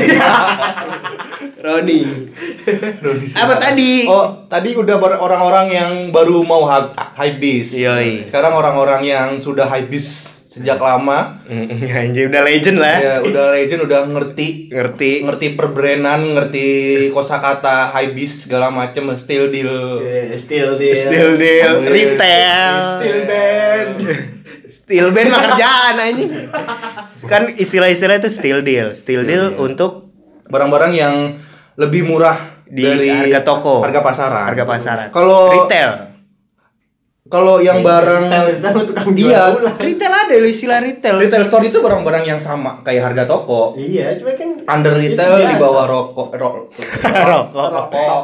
[1.60, 2.00] Roni.
[3.36, 4.08] Apa tadi?
[4.08, 7.70] Oh, tadi udah orang-orang yang baru mau high bis.
[7.76, 8.26] Yoi.
[8.26, 12.98] Sekarang orang-orang yang sudah high bis sejak lama, Anjir udah legend lah.
[12.98, 15.22] ya udah legend, udah ngerti Ngerti.
[15.22, 16.66] ngerti perbranding, ngerti
[17.08, 20.02] kosakata high bis segala macem, still deal.
[20.02, 20.96] Iya, Still deal.
[20.96, 22.74] Still deal, Still retail.
[22.98, 23.90] Still band.
[24.66, 26.30] Still band mah kerjaan anjing.
[27.24, 28.90] Kan istilah-istilah itu still deal.
[28.90, 30.10] Still deal untuk
[30.44, 31.14] Barang-barang yang
[31.76, 33.86] lebih murah Di dari harga toko.
[33.86, 34.44] harga pasaran.
[34.44, 35.08] harga pasaran.
[35.10, 36.09] Kalau retail.
[37.30, 39.78] Kalau yang barang retail jual Iya.
[39.78, 41.14] Retail ada loh istilah retail.
[41.16, 43.72] retail store itu barang-barang yang sama kayak harga toko.
[43.72, 46.66] Iya, cuma kan Under retail di bawah rokok ro-
[47.30, 47.68] Rokok.
[47.70, 48.20] Rokok.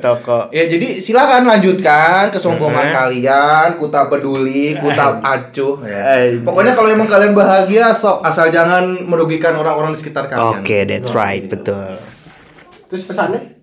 [0.00, 0.38] Toko.
[0.50, 2.94] Ya jadi silakan lanjutkan kesombongan Mhm.
[2.94, 6.24] kalian, kuta peduli, kuta acuh ya.
[6.24, 6.40] Eh.
[6.40, 10.58] Pokoknya kalau emang kalian bahagia sok asal jangan merugikan orang-orang di sekitar kalian.
[10.58, 12.00] Oke, that's right, betul.
[12.88, 13.59] Terus pesannya?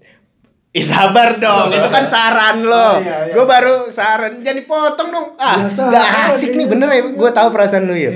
[0.78, 2.78] Ih sabar dong, itu kan saran lo.
[2.78, 3.34] Oh, iya, iya.
[3.34, 5.28] Gue baru saran, jangan dipotong dong.
[5.42, 5.90] Ah, Biasa.
[5.90, 7.02] gak asik nih bener ya.
[7.18, 8.14] Gue tahu perasaan lu ya.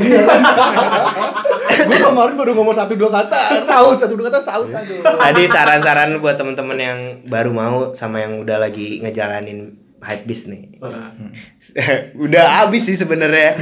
[1.82, 5.02] Gue kemarin baru ngomong satu dua kata, saut satu dua kata saut aduh.
[5.02, 10.70] Tadi saran-saran buat temen-temen yang baru mau sama yang udah lagi ngejalanin hype bis nih.
[12.14, 13.58] udah habis sih sebenarnya.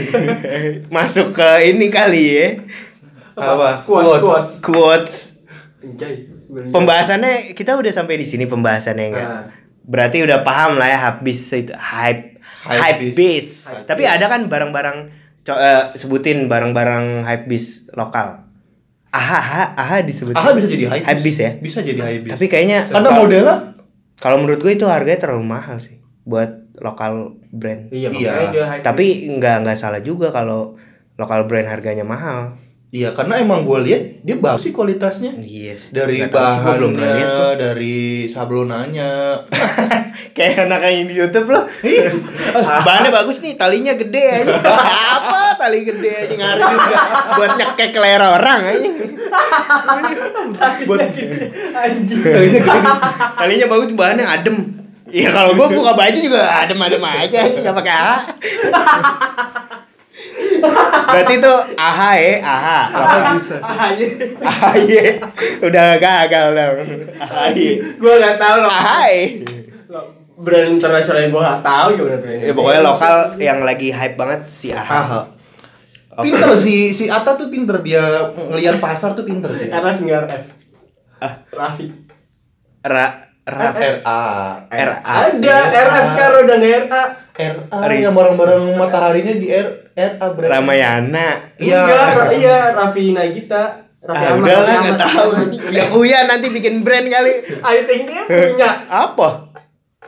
[0.91, 2.47] Masuk ke ini kali ya.
[3.39, 3.87] Apa?
[3.87, 4.53] Quotes, quotes.
[4.59, 5.15] Quotes.
[6.49, 9.23] Pembahasannya kita udah sampai di sini pembahasannya enggak?
[9.23, 9.45] Ah.
[9.83, 13.15] Berarti udah paham lah ya habis itu hype Hype hype beast.
[13.15, 13.47] bis.
[13.67, 14.15] Hype Tapi beast.
[14.15, 14.97] ada kan barang-barang
[15.41, 18.45] co- eh, sebutin barang-barang hype bis lokal.
[19.09, 20.37] Aha, aha, aha disebutin.
[20.37, 21.51] Aha bisa jadi Hype bis ya.
[21.55, 22.31] Bisa jadi high bis.
[22.31, 23.55] Tapi kayaknya karena modelnya
[24.15, 27.87] Kalau menurut gue itu harganya terlalu mahal sih buat lokal brand.
[27.89, 28.31] Iya, Iya.
[28.67, 30.75] hype Tapi nggak nggak salah juga kalau
[31.15, 32.59] lokal brand harganya mahal.
[32.89, 35.37] Iya, karena emang gue lihat dia bagus sih kualitasnya.
[35.45, 35.93] Yes.
[35.93, 37.53] Dari belum lihat bahannya, kok.
[37.61, 39.11] dari sablonanya.
[40.35, 41.69] Kayak anak yang di YouTube loh.
[41.85, 42.09] Iya.
[42.89, 44.57] Bahannya bagus nih, talinya gede aja.
[45.21, 46.97] Apa tali gede aja ngaruh juga
[47.37, 48.89] buat nyekek leher orang aja.
[50.89, 50.99] Buat
[51.77, 52.19] anjing.
[52.25, 52.79] talinya gede.
[53.37, 54.57] Talinya bagus, bahannya adem.
[55.13, 58.17] Iya kalau gua buka baju juga adem-adem aja, nggak pakai.
[61.09, 62.79] Berarti itu AHA ya, AHA.
[63.59, 64.05] Aja.
[64.39, 64.87] AHY.
[65.63, 66.75] Udah gagal dong.
[67.17, 67.67] AHY.
[67.97, 68.71] Gua enggak tahu loh.
[68.71, 69.13] AHY.
[70.39, 72.47] Brand internasional yang gua enggak tahu gimana brandnya.
[72.47, 74.99] Ya pokoknya lokal yang lagi hype banget si AHA.
[75.03, 75.21] AHA.
[76.19, 79.71] Pinter si si Ata tuh pinter dia ngelihat pasar tuh pinter dia.
[79.71, 80.43] RF enggak RF.
[81.19, 81.33] Ah.
[81.51, 81.85] Raffi.
[82.83, 84.19] Ra Ra RA.
[84.69, 84.97] RA.
[85.03, 87.03] Ada RF sekarang udah enggak RA.
[87.31, 88.01] RA Aris.
[88.01, 90.51] yang barang-barang mataharinya di R RA berarti.
[90.51, 91.27] Ramayana.
[91.55, 91.81] Iya.
[91.83, 93.63] Ra- iya Raffi Nagita.
[93.99, 95.29] Raffi Ah, Ahmad, udah lah nggak tahu.
[95.69, 97.33] Ya Uya nanti bikin brand kali.
[97.59, 98.69] I think dia punya.
[98.87, 99.48] Apa?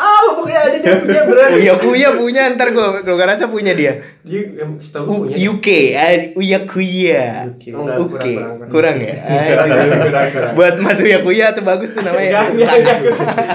[0.02, 1.52] Ah, pokoknya ada dia punya brand.
[1.54, 4.02] Uya Kuya punya ntar gua gua rasa punya dia.
[4.26, 4.50] Dia
[4.82, 5.36] setahu gua punya.
[5.38, 7.54] UK, eh, Uya Kuya.
[7.78, 8.10] Oh, UK.
[8.10, 8.70] kurang, kurang, kurang.
[8.74, 9.16] Kurang ya?
[9.54, 10.54] Kurang, kurang, kurang, kurang.
[10.58, 12.50] Buat Mas Uya Kuya tuh bagus tuh namanya.
[12.50, 13.00] Jangan, jangan,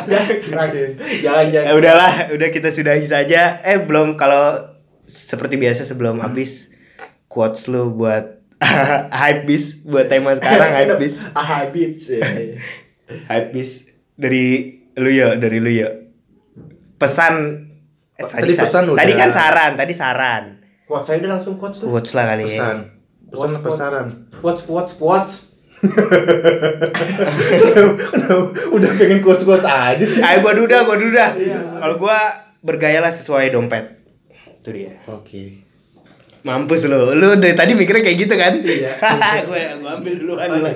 [0.07, 0.71] jangan, jangan,
[1.19, 1.73] Ya jangan.
[1.75, 3.59] udahlah, udah kita sudahi saja.
[3.67, 4.71] Eh belum kalau
[5.05, 6.71] seperti biasa sebelum habis
[7.27, 8.39] quotes lu buat
[9.21, 11.27] hype bis buat tema sekarang hype bis.
[11.35, 12.23] Ah, Habibs ya.
[13.31, 16.06] Hype bis dari lu ya, dari lu ya.
[16.97, 17.35] Pesan
[18.17, 18.99] eh, Tadi sa- pesan udah.
[18.99, 20.45] Tadi kan saran, tadi saran.
[20.87, 21.89] Quotes saya udah langsung quotes tuh.
[21.89, 22.77] Quotes lah kali pesan.
[22.79, 22.89] ya.
[23.27, 24.07] Pesan apa saran?
[24.39, 25.37] Quotes, quotes, quotes.
[28.73, 30.21] Udah pengen kuat-kuat aja sih.
[30.21, 31.37] Ayo gua duda, gua duda.
[31.37, 31.59] Iya.
[31.79, 32.17] Kalau gua
[32.61, 34.01] bergayalah sesuai dompet.
[34.63, 34.97] Itu dia.
[35.07, 35.63] Oke.
[36.43, 37.13] Mampus lu.
[37.13, 38.55] Lu dari tadi mikirnya kayak gitu kan?
[38.57, 38.91] Iya.
[39.49, 40.75] gua gua ambil duluan lah.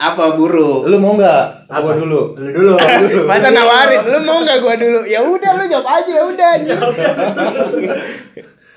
[0.00, 0.06] Ya.
[0.06, 0.86] Apa buru?
[0.86, 1.68] Lu mau nggak?
[1.70, 2.32] Gua dulu.
[2.34, 2.74] Lu dulu.
[3.28, 5.04] Masa nawarin, lu mau nggak gua dulu?
[5.04, 6.80] Ya udah lu jawab aja ya udah anjing.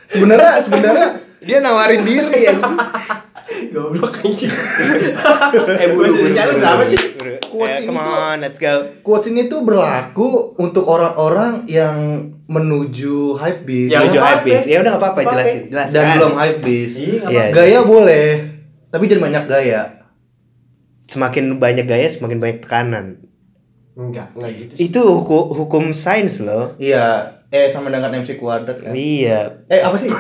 [0.06, 1.08] Sebenarnya sebenarnya
[1.40, 2.56] Dia nawarin diri ya.
[3.70, 4.48] Goblok anjing.
[5.76, 6.32] Eh buru buru.
[6.32, 7.00] Buru, sih?
[7.14, 7.36] buru.
[7.44, 8.74] Quotes Eh, ini come tuh- on, let's go.
[9.02, 11.96] quotes ini tuh berlaku untuk orang-orang yang
[12.46, 14.66] menuju hype beast Ya, Menuju hype beast.
[14.66, 15.94] Ya udah nggak apa-apa, jelasin, jelaskan.
[15.94, 16.96] dan belum hype beast.
[16.96, 17.44] Iya, Iya.
[17.52, 18.28] Gaya boleh,
[18.88, 19.82] tapi jangan banyak gaya.
[21.14, 23.22] Semakin banyak gaya, semakin banyak tekanan.
[23.94, 24.72] Enggak, enggak gitu.
[24.74, 24.90] sih.
[24.90, 26.74] Itu hukum, hukum sains loh.
[26.82, 28.90] Iya, eh sama dengan MC kuadrat kan.
[28.98, 29.62] Iya.
[29.70, 30.10] Eh apa sih?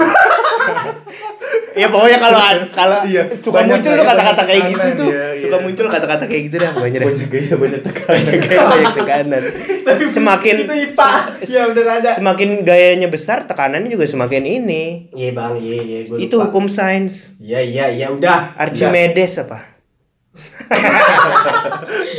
[1.73, 2.37] Ya pokoknya kalau
[2.69, 5.09] kalau Iya, suka banyak muncul tuh kata-kata kayak gitu tuh.
[5.09, 5.65] iya, Suka iya.
[5.65, 8.13] muncul kata-kata kayak gitu dah pokoknya banyak gaya, banyak tekanan.
[8.13, 9.43] Banyak gaya, banyak tekanan.
[10.21, 11.11] semakin itu IPA.
[11.49, 12.11] Ya udah ada.
[12.13, 15.09] semakin gayanya besar, tekanannya juga semakin ini.
[15.17, 15.57] Iya, Bang.
[15.57, 17.33] Iya, iya, Itu hukum sains.
[17.41, 18.53] Iya, iya, iya, udah.
[18.53, 19.72] Archimedes apa?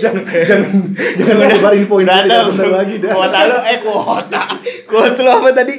[0.02, 0.72] Jangan jangan
[1.16, 3.10] jangan lebar info ini tidak benar lagi dah.
[3.14, 4.42] Kuota lu eh kuota.
[4.88, 5.74] Kuota lu apa tadi?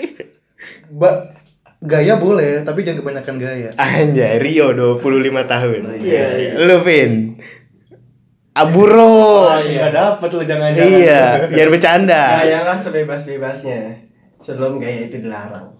[0.89, 1.09] Ba
[1.85, 3.69] gaya boleh, tapi jangan kebanyakan gaya.
[3.77, 5.05] Anjay, Rio 25
[5.45, 5.79] tahun.
[6.01, 6.51] Iya, iya.
[6.65, 7.37] Lu Vin.
[8.55, 9.51] Aburo.
[9.51, 9.85] Oh, iya.
[9.85, 10.89] Nggak dapet lu jangan-jangan.
[10.89, 12.23] Iya, jangan bercanda.
[12.41, 13.79] Gayalah sebebas-bebasnya.
[14.39, 15.75] Sebelum gaya itu dilarang.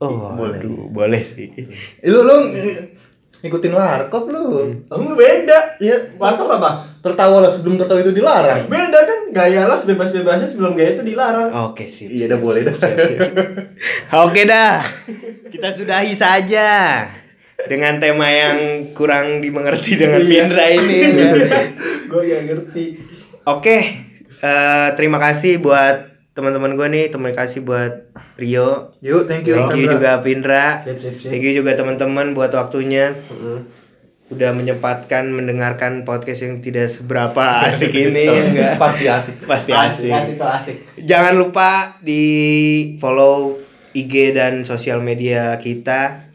[0.00, 0.64] Oh, Boleh.
[0.64, 1.52] aduh, boleh sih.
[2.08, 2.36] Lu lu
[3.40, 4.46] ngikutin warkop lu.
[4.86, 5.80] Kamu beda.
[5.80, 6.92] Iya, Warkop apa?
[7.00, 8.68] tertawa lah sebelum tertawa itu dilarang.
[8.68, 9.20] Beda kan?
[9.32, 11.48] Gayalah sebebas-bebasnya sebelum gaya itu dilarang.
[11.72, 12.12] Oke, sip.
[12.12, 12.76] Iya, sip, dah boleh dah.
[12.76, 13.20] sip, sip.
[14.20, 14.84] Oke dah.
[15.48, 16.68] Kita sudahi saja
[17.64, 18.56] dengan tema yang
[18.92, 20.44] kurang dimengerti dengan Iya.
[20.44, 20.98] Pindra ini.
[21.08, 21.30] ya.
[22.04, 22.84] Gue gak ngerti.
[23.48, 23.76] Oke,
[24.36, 26.09] eh, terima kasih buat
[26.40, 29.54] teman-teman gue nih, terima kasih buat Rio, Yuk, thank you.
[29.54, 29.94] thank you Chandra.
[29.94, 31.28] juga Pindra, Sip, sip, sip.
[31.28, 33.12] thank you juga teman-teman buat waktunya.
[33.28, 33.76] Mm.
[34.30, 39.36] udah menyempatkan mendengarkan podcast yang tidak seberapa asik ini ya enggak Pasti asik.
[39.42, 40.36] pasti Asik, asik.
[40.38, 40.76] asik.
[41.00, 42.22] Jangan lupa di
[42.96, 43.58] follow
[43.90, 46.29] IG dan sosial media kita.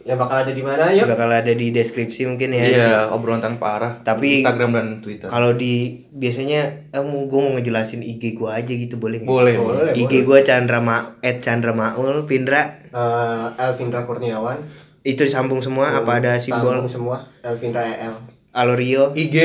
[0.00, 1.04] Yang bakal ada di mana yuk?
[1.06, 2.64] Bakal ada di deskripsi mungkin ya.
[2.64, 3.92] Iya, obrolan tanpa arah.
[4.00, 5.28] Tapi- Instagram dan Twitter.
[5.28, 9.92] Kalau di biasanya eh, mau gue mau ngejelasin IG gue aja gitu boleh boleh, Boleh.
[9.92, 14.56] IG gue Chandra Ma Chandra Maul Pindra Eh, Elvindra Kurniawan.
[15.00, 18.16] itu sambung semua apa ada simbol Sambung semua Elvindra EL.
[18.50, 19.36] Alorio IG,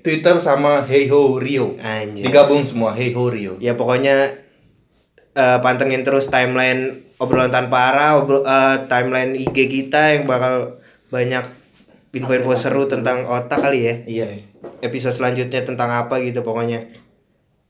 [0.00, 1.74] Twitter sama Hey Ho Rio.
[1.78, 3.56] anjir Digabung semua Hey Ho Rio.
[3.58, 4.41] ya pokoknya
[5.32, 10.78] eh, pantengin terus timeline obrolan tanpa arah obro- eh, timeline IG kita yang bakal
[11.08, 11.44] banyak
[12.12, 13.94] info-info seru tentang otak kali ya.
[14.04, 14.28] Iya.
[14.82, 16.90] episode selanjutnya tentang apa gitu pokoknya.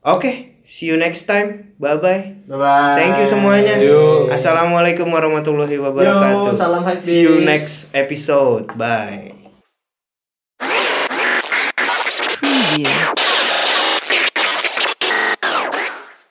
[0.02, 1.74] Oke see you next time.
[1.76, 2.94] Bye bye Bye bye.
[2.96, 3.74] thank you semuanya.
[3.78, 4.30] Yuk.
[4.30, 6.54] assalamualaikum warahmatullahi wabarakatuh.
[6.54, 8.70] Yo, salam hype see you next episode.
[8.74, 9.34] Bye.
[12.40, 12.88] Preview.